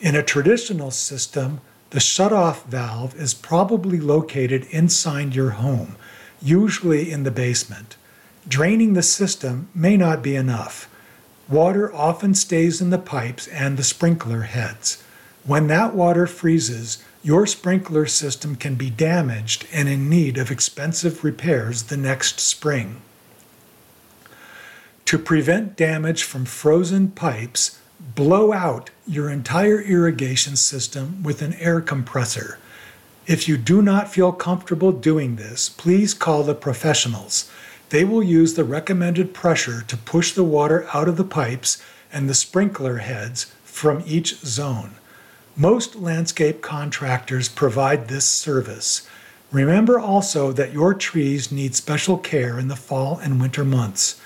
In 0.01 0.17
a 0.17 0.23
traditional 0.23 0.91
system, 0.91 1.61
the 1.91 2.01
shutoff 2.01 2.65
valve 2.65 3.15
is 3.15 3.35
probably 3.35 4.01
located 4.01 4.65
inside 4.71 5.35
your 5.35 5.51
home, 5.51 5.97
usually 6.43 7.13
in 7.13 7.23
the 7.23 7.31
basement. 7.31 7.97
Draining 8.49 8.95
the 8.95 9.03
system 9.03 9.69
may 9.75 9.97
not 9.97 10.21
be 10.23 10.35
enough. 10.35 10.89
Water 11.49 11.95
often 11.95 12.35
stays 12.35 12.81
in 12.81 12.91
the 12.91 12.99
pipes 12.99 13.47
and 13.49 13.77
the 13.77 13.85
sprinkler 13.85 14.43
heads. 14.43 15.03
When 15.45 15.69
that 15.69 15.95
water 15.95 16.27
freezes, 16.27 17.03
your 17.25 17.47
sprinkler 17.47 18.05
system 18.05 18.55
can 18.55 18.75
be 18.75 18.91
damaged 18.91 19.67
and 19.73 19.89
in 19.89 20.11
need 20.11 20.37
of 20.37 20.51
expensive 20.51 21.25
repairs 21.25 21.85
the 21.85 21.97
next 21.97 22.39
spring. 22.39 23.01
To 25.07 25.19
prevent 25.19 25.75
damage 25.75 26.23
from 26.23 26.45
frozen 26.45 27.09
pipes, 27.09 27.81
blow 28.15 28.53
out 28.53 28.91
your 29.07 29.31
entire 29.31 29.81
irrigation 29.81 30.55
system 30.55 31.23
with 31.23 31.41
an 31.41 31.55
air 31.55 31.81
compressor. 31.81 32.59
If 33.27 33.49
you 33.49 33.57
do 33.57 33.81
not 33.81 34.13
feel 34.13 34.31
comfortable 34.31 34.93
doing 34.93 35.37
this, 35.37 35.71
please 35.71 36.13
call 36.13 36.43
the 36.43 36.55
professionals. 36.55 37.51
They 37.89 38.05
will 38.05 38.23
use 38.23 38.53
the 38.53 38.65
recommended 38.65 39.33
pressure 39.33 39.81
to 39.89 39.97
push 39.97 40.33
the 40.33 40.45
water 40.45 40.87
out 40.93 41.09
of 41.09 41.17
the 41.17 41.25
pipes 41.25 41.83
and 42.13 42.29
the 42.29 42.35
sprinkler 42.35 42.99
heads 42.99 43.47
from 43.65 44.03
each 44.05 44.37
zone. 44.41 44.97
Most 45.57 45.95
landscape 45.95 46.63
contractors 46.63 47.49
provide 47.49 48.09
this 48.09 48.25
service. 48.25 49.09
Remember 49.53 50.01
also 50.01 50.51
that 50.51 50.73
your 50.73 50.95
trees 50.95 51.53
need 51.53 51.77
special 51.77 52.19
care 52.19 52.59
in 52.59 52.67
the 52.67 52.75
fall 52.75 53.19
and 53.19 53.41
winter 53.41 53.65
months. 53.65 54.21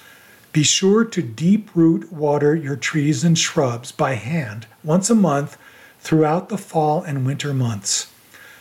Be 0.54 0.62
sure 0.62 1.04
to 1.04 1.20
deep 1.20 1.68
root 1.74 2.10
water 2.10 2.56
your 2.56 2.76
trees 2.76 3.24
and 3.24 3.38
shrubs 3.38 3.92
by 3.92 4.14
hand 4.14 4.66
once 4.82 5.10
a 5.10 5.14
month 5.14 5.58
throughout 6.00 6.48
the 6.48 6.56
fall 6.56 7.02
and 7.02 7.26
winter 7.26 7.52
months. 7.52 8.10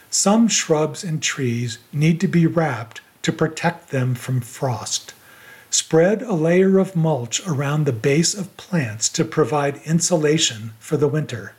Some 0.10 0.50
shrubs 0.50 1.06
and 1.06 1.24
trees 1.24 1.78
need 1.94 2.20
to 2.20 2.28
be 2.28 2.48
wrapped 2.48 3.00
to 3.22 3.32
protect 3.32 3.92
them 3.92 4.14
from 4.14 4.42
frost. 4.42 5.14
Spread 5.70 6.22
a 6.22 6.34
layer 6.34 6.80
of 6.80 6.98
mulch 6.98 7.42
around 7.48 7.86
the 7.86 7.94
base 7.94 8.34
of 8.34 8.58
plants 8.58 9.08
to 9.08 9.24
provide 9.24 9.80
insulation 9.86 10.74
for 10.80 10.98
the 10.98 11.08
winter. 11.08 11.54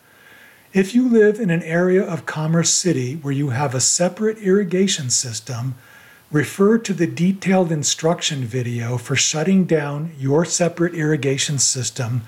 If 0.75 0.95
you 0.95 1.09
live 1.09 1.41
in 1.41 1.49
an 1.49 1.63
area 1.63 2.05
of 2.05 2.27
Commerce 2.27 2.69
City 2.69 3.15
where 3.15 3.33
you 3.33 3.49
have 3.51 3.75
a 3.75 3.81
separate 3.81 4.37
irrigation 4.37 5.09
system, 5.09 5.77
refer 6.31 6.77
to 6.77 6.93
the 6.93 7.07
detailed 7.07 7.73
instruction 7.73 8.45
video 8.45 8.99
for 8.99 9.17
shutting 9.17 9.65
down 9.65 10.13
your 10.19 10.45
separate 10.45 10.93
irrigation 10.95 11.59
system 11.59 12.21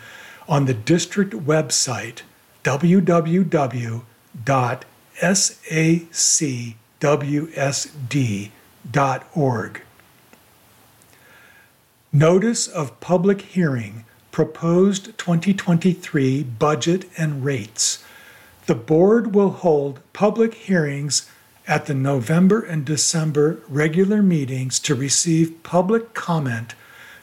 on 0.49 0.65
the 0.65 0.73
district 0.73 1.35
website 1.35 2.23
www.sacwsd.org. 2.65 3.83
Notice 12.13 12.67
of 12.67 13.01
Public 13.01 13.43
Hearing 13.43 14.05
Proposed 14.33 15.19
2023 15.19 16.43
Budget 16.43 17.05
and 17.19 17.45
Rates. 17.45 18.03
The 18.67 18.75
board 18.75 19.35
will 19.35 19.51
hold 19.51 20.01
public 20.13 20.55
hearings 20.55 21.29
at 21.67 21.87
the 21.87 21.95
November 21.95 22.61
and 22.61 22.85
December 22.85 23.63
regular 23.69 24.23
meetings 24.23 24.79
to 24.81 24.95
receive 24.95 25.63
public 25.63 26.15
comment 26.15 26.75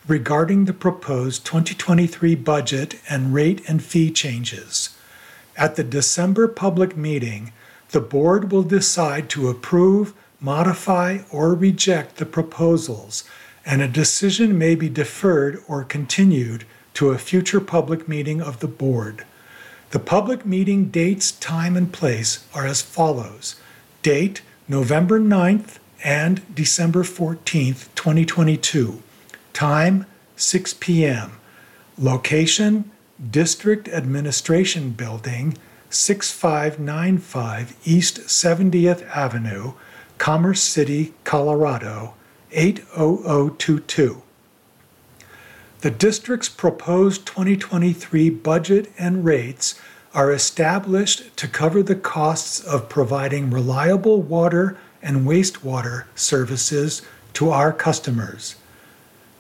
regarding 0.08 0.66
the 0.66 0.74
proposed 0.74 1.46
2023 1.46 2.36
budget 2.36 3.00
and 3.10 3.34
rate 3.34 3.62
and 3.68 3.84
fee 3.84 4.12
changes. 4.12 4.98
At 5.58 5.76
the 5.76 5.84
December 5.84 6.48
public 6.48 6.96
meeting, 6.96 7.52
the 7.92 8.02
board 8.02 8.52
will 8.52 8.64
decide 8.64 9.30
to 9.30 9.50
approve, 9.50 10.14
modify, 10.40 11.20
or 11.32 11.54
reject 11.54 12.18
the 12.18 12.26
proposals, 12.26 13.24
and 13.66 13.82
a 13.82 13.88
decision 13.88 14.58
may 14.58 14.76
be 14.76 14.90
deferred 14.90 15.62
or 15.68 15.84
continued 15.84 16.64
to 16.94 17.10
a 17.10 17.18
future 17.18 17.60
public 17.60 18.08
meeting 18.08 18.42
of 18.42 18.60
the 18.60 18.68
board. 18.68 19.26
The 19.92 20.00
public 20.00 20.46
meeting 20.46 20.90
dates, 20.90 21.32
time, 21.32 21.78
and 21.78 21.94
place 21.94 22.46
are 22.54 22.66
as 22.66 22.82
follows. 22.82 23.56
Date 24.02 24.42
November 24.68 25.18
9th 25.18 25.80
and 26.04 26.42
December 26.54 27.04
14th, 27.04 27.88
2022. 27.96 29.02
Time 29.54 30.06
6 30.36 30.74
p.m. 30.82 31.40
Location 31.98 32.92
District 33.32 33.88
Administration 33.88 34.92
Building, 34.92 35.58
6595 35.90 37.78
East 37.86 38.18
70th 38.20 39.08
Avenue, 39.08 39.72
Commerce 40.18 40.62
City, 40.62 41.14
Colorado 41.24 42.14
80022. 42.52 44.22
The 45.82 45.92
district's 45.92 46.50
proposed 46.50 47.28
2023 47.28 48.32
budget 48.32 48.92
and 48.98 49.24
rates 49.24 49.80
are 50.12 50.32
established 50.32 51.38
to 51.38 51.48
cover 51.48 51.84
the 51.84 51.96
costs 51.96 52.60
of 52.60 52.90
providing 52.90 53.52
reliable 53.52 54.20
water 54.20 54.76
and 55.04 55.28
wastewater 55.28 56.06
services 56.16 57.04
to 57.34 57.52
our 57.52 57.72
customers. 57.72 58.56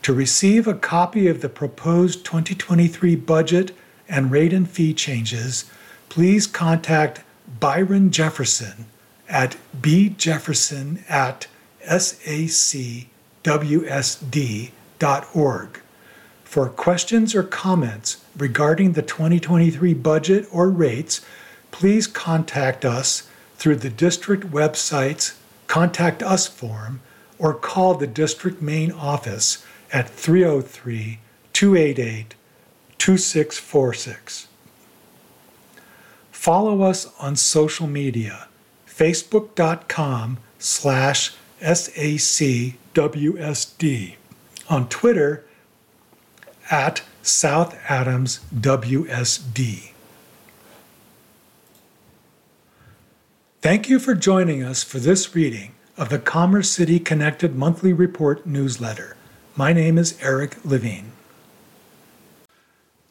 To 0.03 0.13
receive 0.13 0.67
a 0.67 0.75
copy 0.75 1.27
of 1.27 1.41
the 1.41 1.49
proposed 1.49 2.23
2023 2.23 3.15
budget 3.15 3.75
and 4.07 4.29
rate 4.29 4.53
and 4.53 4.69
fee 4.69 4.93
changes, 4.93 5.65
please 6.07 6.45
contact 6.45 7.23
Byron 7.59 8.11
Jefferson 8.11 8.85
at 9.27 9.57
bjefferson 9.81 11.03
at 11.09 11.47
sacwsd.org. 11.83 13.01
For 16.57 16.69
questions 16.69 17.35
or 17.35 17.43
comments 17.43 18.17
regarding 18.35 18.93
the 18.93 19.03
2023 19.03 19.93
budget 19.93 20.47
or 20.51 20.71
rates, 20.71 21.21
please 21.69 22.07
contact 22.07 22.83
us 22.83 23.29
through 23.57 23.75
the 23.75 23.91
district 23.91 24.49
website's 24.49 25.37
Contact 25.67 26.23
Us 26.23 26.47
form 26.47 27.01
or 27.37 27.53
call 27.53 27.93
the 27.93 28.07
district 28.07 28.59
main 28.59 28.91
office 28.91 29.63
at 29.93 30.09
303 30.09 31.19
288 31.53 32.33
2646. 32.97 34.47
Follow 36.31 36.81
us 36.81 37.07
on 37.19 37.35
social 37.35 37.85
media 37.85 38.47
facebook.com 38.89 40.39
slash 40.57 41.35
SACWSD, 41.61 42.95
on 44.67 44.89
Twitter 44.89 45.43
at 46.69 47.01
South 47.21 47.77
Adams 47.89 48.39
WSD. 48.55 49.91
Thank 53.61 53.89
you 53.89 53.99
for 53.99 54.15
joining 54.15 54.63
us 54.63 54.83
for 54.83 54.99
this 54.99 55.35
reading 55.35 55.73
of 55.97 56.09
the 56.09 56.19
Commerce 56.19 56.69
City 56.69 56.99
Connected 56.99 57.55
Monthly 57.55 57.91
Report 57.91 58.45
newsletter. 58.45 59.17
My 59.55 59.73
name 59.73 59.97
is 59.97 60.17
Eric 60.21 60.63
Levine. 60.63 61.11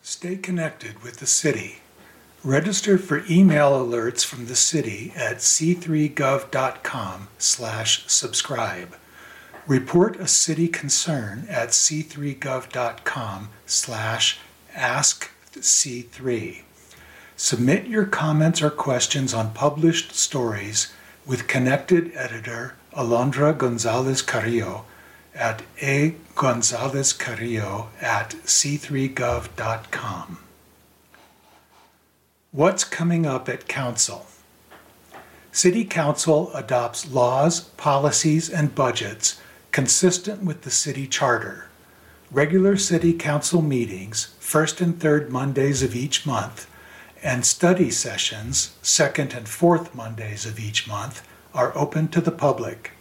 Stay 0.03 0.37
connected 0.37 1.03
with 1.03 1.17
the 1.17 1.27
city. 1.27 1.81
Register 2.45 2.97
for 2.97 3.25
email 3.29 3.73
alerts 3.73 4.25
from 4.25 4.47
the 4.47 4.55
city 4.55 5.13
at 5.17 5.39
c3gov.com 5.39 7.29
slash 7.39 8.05
subscribe. 8.07 8.97
Report 9.67 10.21
a 10.21 10.29
city 10.29 10.69
concern 10.69 11.45
at 11.49 11.71
c3gov.com 11.71 13.49
slash 13.67 14.39
askc3. 14.77 16.63
Submit 17.37 17.89
your 17.89 18.05
comments 18.05 18.63
or 18.63 18.71
questions 18.71 19.35
on 19.35 19.53
published 19.53 20.15
stories 20.15 20.93
with 21.27 21.49
connected 21.49 22.13
editor 22.15 22.77
Alondra 22.97 23.59
Gonzalez 23.59 24.23
Carrillo 24.23 24.85
at 25.35 25.63
agonzalezcarrillo 25.81 27.89
at 28.01 28.37
c3gov.com. 28.45 30.39
What's 32.53 32.85
coming 32.85 33.27
up 33.27 33.49
at 33.49 33.67
Council? 33.67 34.27
City 35.51 35.85
Council 35.85 36.53
adopts 36.55 37.11
laws, 37.11 37.59
policies, 37.61 38.49
and 38.49 38.73
budgets 38.73 39.41
consistent 39.77 40.43
with 40.43 40.63
the 40.63 40.71
City 40.71 41.07
Charter. 41.07 41.67
Regular 42.31 42.79
City 42.79 43.13
Council 43.13 43.61
meetings, 43.61 44.35
first 44.41 44.81
and 44.81 44.99
third 44.99 45.31
Mondays 45.31 45.83
of 45.83 45.95
each 45.95 46.25
month, 46.25 46.67
and 47.23 47.45
study 47.45 47.91
sessions, 47.91 48.75
second 48.81 49.35
and 49.35 49.47
fourth 49.47 49.95
Mondays 49.95 50.47
of 50.47 50.59
each 50.59 50.89
month, 50.89 51.29
are 51.53 51.77
open 51.77 52.09
to 52.09 52.23
the 52.23 52.33
public. 52.33 52.93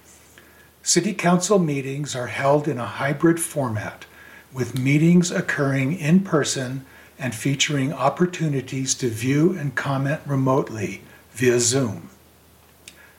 City 0.84 1.14
Council 1.14 1.60
meetings 1.60 2.14
are 2.14 2.28
held 2.28 2.68
in 2.68 2.78
a 2.78 2.86
hybrid 2.86 3.40
format, 3.40 4.06
with 4.52 4.78
meetings 4.78 5.32
occurring 5.32 5.98
in 5.98 6.26
person 6.26 6.86
and 7.18 7.34
featuring 7.34 7.94
opportunities 7.94 8.94
to 8.96 9.08
view 9.08 9.58
and 9.58 9.76
comment 9.76 10.20
remotely 10.26 11.04
via 11.32 11.58
Zoom. 11.58 12.10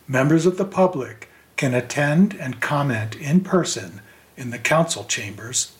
Members 0.06 0.44
of 0.44 0.58
the 0.58 0.66
public 0.66 1.30
can 1.56 1.74
attend 1.74 2.34
and 2.34 2.60
comment 2.60 3.14
in 3.16 3.40
person 3.40 4.00
in 4.36 4.50
the 4.50 4.58
council 4.58 5.04
chambers, 5.04 5.72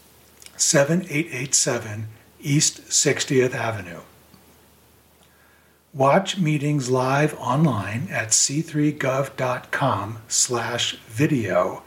7887 0.57 2.09
East 2.41 2.83
60th 2.89 3.55
Avenue. 3.55 4.01
Watch 5.93 6.39
meetings 6.39 6.91
live 6.91 7.35
online 7.39 8.09
at 8.11 8.29
c3gov.com 8.29 10.18
slash 10.29 10.97
video 11.09 11.83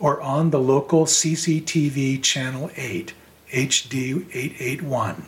or 0.00 0.20
on 0.20 0.50
the 0.50 0.60
local 0.60 1.06
CCTV 1.06 2.22
Channel 2.22 2.70
8 2.76 3.14
HD 3.52 4.26
881. 4.32 5.26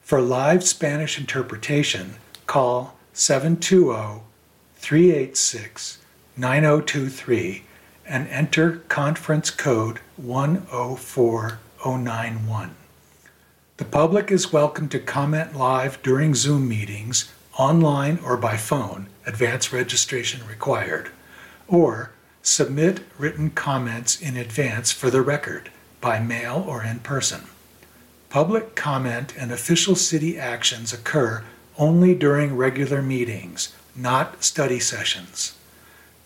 For 0.00 0.20
live 0.20 0.64
Spanish 0.64 1.18
interpretation, 1.18 2.16
call 2.46 2.96
720 3.12 4.22
386 4.74 5.99
9023 6.40 7.62
and 8.06 8.26
enter 8.28 8.76
conference 8.88 9.50
code 9.50 10.00
104091. 10.16 12.74
The 13.76 13.84
public 13.84 14.30
is 14.30 14.50
welcome 14.50 14.88
to 14.88 14.98
comment 14.98 15.54
live 15.54 16.02
during 16.02 16.34
Zoom 16.34 16.66
meetings, 16.66 17.30
online 17.58 18.18
or 18.24 18.38
by 18.38 18.56
phone, 18.56 19.08
advance 19.26 19.70
registration 19.70 20.46
required, 20.46 21.10
or 21.68 22.12
submit 22.42 23.00
written 23.18 23.50
comments 23.50 24.18
in 24.18 24.38
advance 24.38 24.90
for 24.90 25.10
the 25.10 25.20
record, 25.20 25.70
by 26.00 26.20
mail 26.20 26.64
or 26.66 26.82
in 26.82 27.00
person. 27.00 27.42
Public 28.30 28.74
comment 28.74 29.34
and 29.36 29.52
official 29.52 29.94
city 29.94 30.38
actions 30.38 30.90
occur 30.90 31.44
only 31.76 32.14
during 32.14 32.56
regular 32.56 33.02
meetings, 33.02 33.74
not 33.94 34.42
study 34.42 34.80
sessions. 34.80 35.52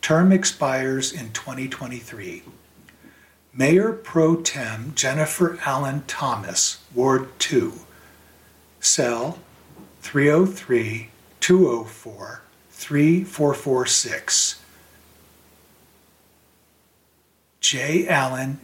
Term 0.00 0.32
expires 0.32 1.12
in 1.12 1.32
2023. 1.32 2.42
Mayor 3.52 3.92
Pro 3.92 4.36
Tem 4.36 4.92
Jennifer 4.94 5.58
Allen 5.66 6.04
Thomas, 6.06 6.78
Ward 6.94 7.28
2, 7.38 7.72
cell 8.80 9.38
303 10.00 11.10
204 11.40 12.42
3446. 12.70 14.60
J. 17.60 18.08
Allen 18.08 18.58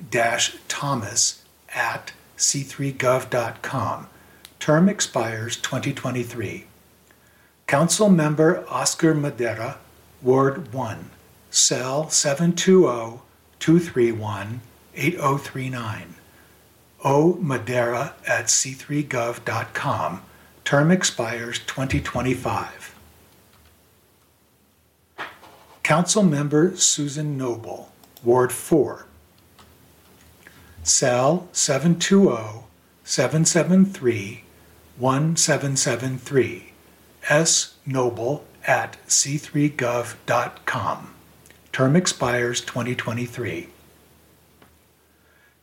Thomas 0.68 1.44
at 1.74 2.12
c3gov.com. 2.38 4.07
Term 4.59 4.88
expires 4.88 5.57
2023. 5.57 6.66
Council 7.66 8.08
Member 8.08 8.64
Oscar 8.68 9.12
Madera, 9.12 9.78
Ward 10.22 10.72
1, 10.72 11.10
Cell 11.50 12.08
720 12.08 13.20
231 13.58 14.60
8039. 14.94 16.14
O. 17.04 17.34
Madera 17.34 18.14
at 18.26 18.46
c3gov.com. 18.46 20.22
Term 20.64 20.90
expires 20.92 21.58
2025. 21.58 22.94
Council 25.82 26.22
Member 26.22 26.76
Susan 26.76 27.36
Noble, 27.36 27.90
Ward 28.22 28.52
4, 28.52 29.06
Cell 30.84 31.48
720 31.52 32.64
773 33.04 34.44
1773. 34.98 36.65
S. 37.29 37.74
Noble 37.85 38.45
at 38.66 38.97
c3gov.com. 39.09 41.14
Term 41.72 41.97
expires 41.97 42.61
2023. 42.61 43.68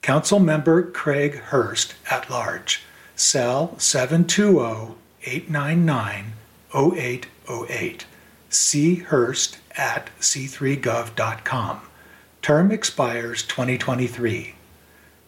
Council 0.01 0.39
Member 0.39 0.83
Craig 0.83 1.35
Hurst 1.35 1.95
at 2.09 2.29
large, 2.29 2.83
cell 3.15 3.79
720 3.79 4.95
899 5.23 6.33
0808. 6.75 8.05
C. 8.49 8.95
Hurst 8.95 9.57
at 9.75 10.09
c3gov.com. 10.19 11.81
Term 12.41 12.71
expires 12.71 13.43
2023. 13.43 14.55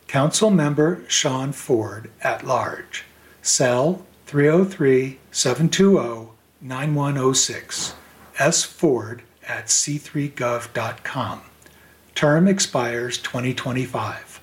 Council 0.07 0.51
Member 0.51 1.03
Sean 1.07 1.51
Ford 1.51 2.11
at 2.21 2.45
large, 2.45 3.05
cell 3.41 4.05
303 4.27 5.17
720 5.35 6.29
9106. 6.61 7.93
S. 8.39 8.63
Ford 8.63 9.21
at 9.45 9.65
c3gov.com. 9.65 11.41
Term 12.15 12.47
expires 12.47 13.17
2025. 13.17 14.39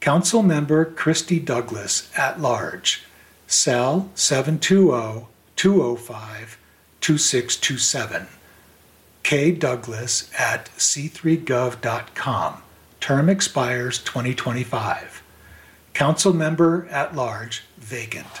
Council 0.00 0.42
Member 0.42 0.84
Kristi 0.84 1.44
Douglas 1.44 2.10
at 2.16 2.40
large, 2.40 3.04
cell 3.46 4.10
720 4.16 5.28
205 5.54 6.58
2627. 7.00 8.26
K. 9.22 9.52
Douglas 9.52 10.28
at 10.36 10.70
c3gov.com. 10.76 12.62
Term 12.98 13.28
expires 13.28 13.98
2025. 14.00 15.22
Council 15.94 16.32
member 16.32 16.88
at 16.90 17.14
large, 17.14 17.62
vacant. 17.78 18.40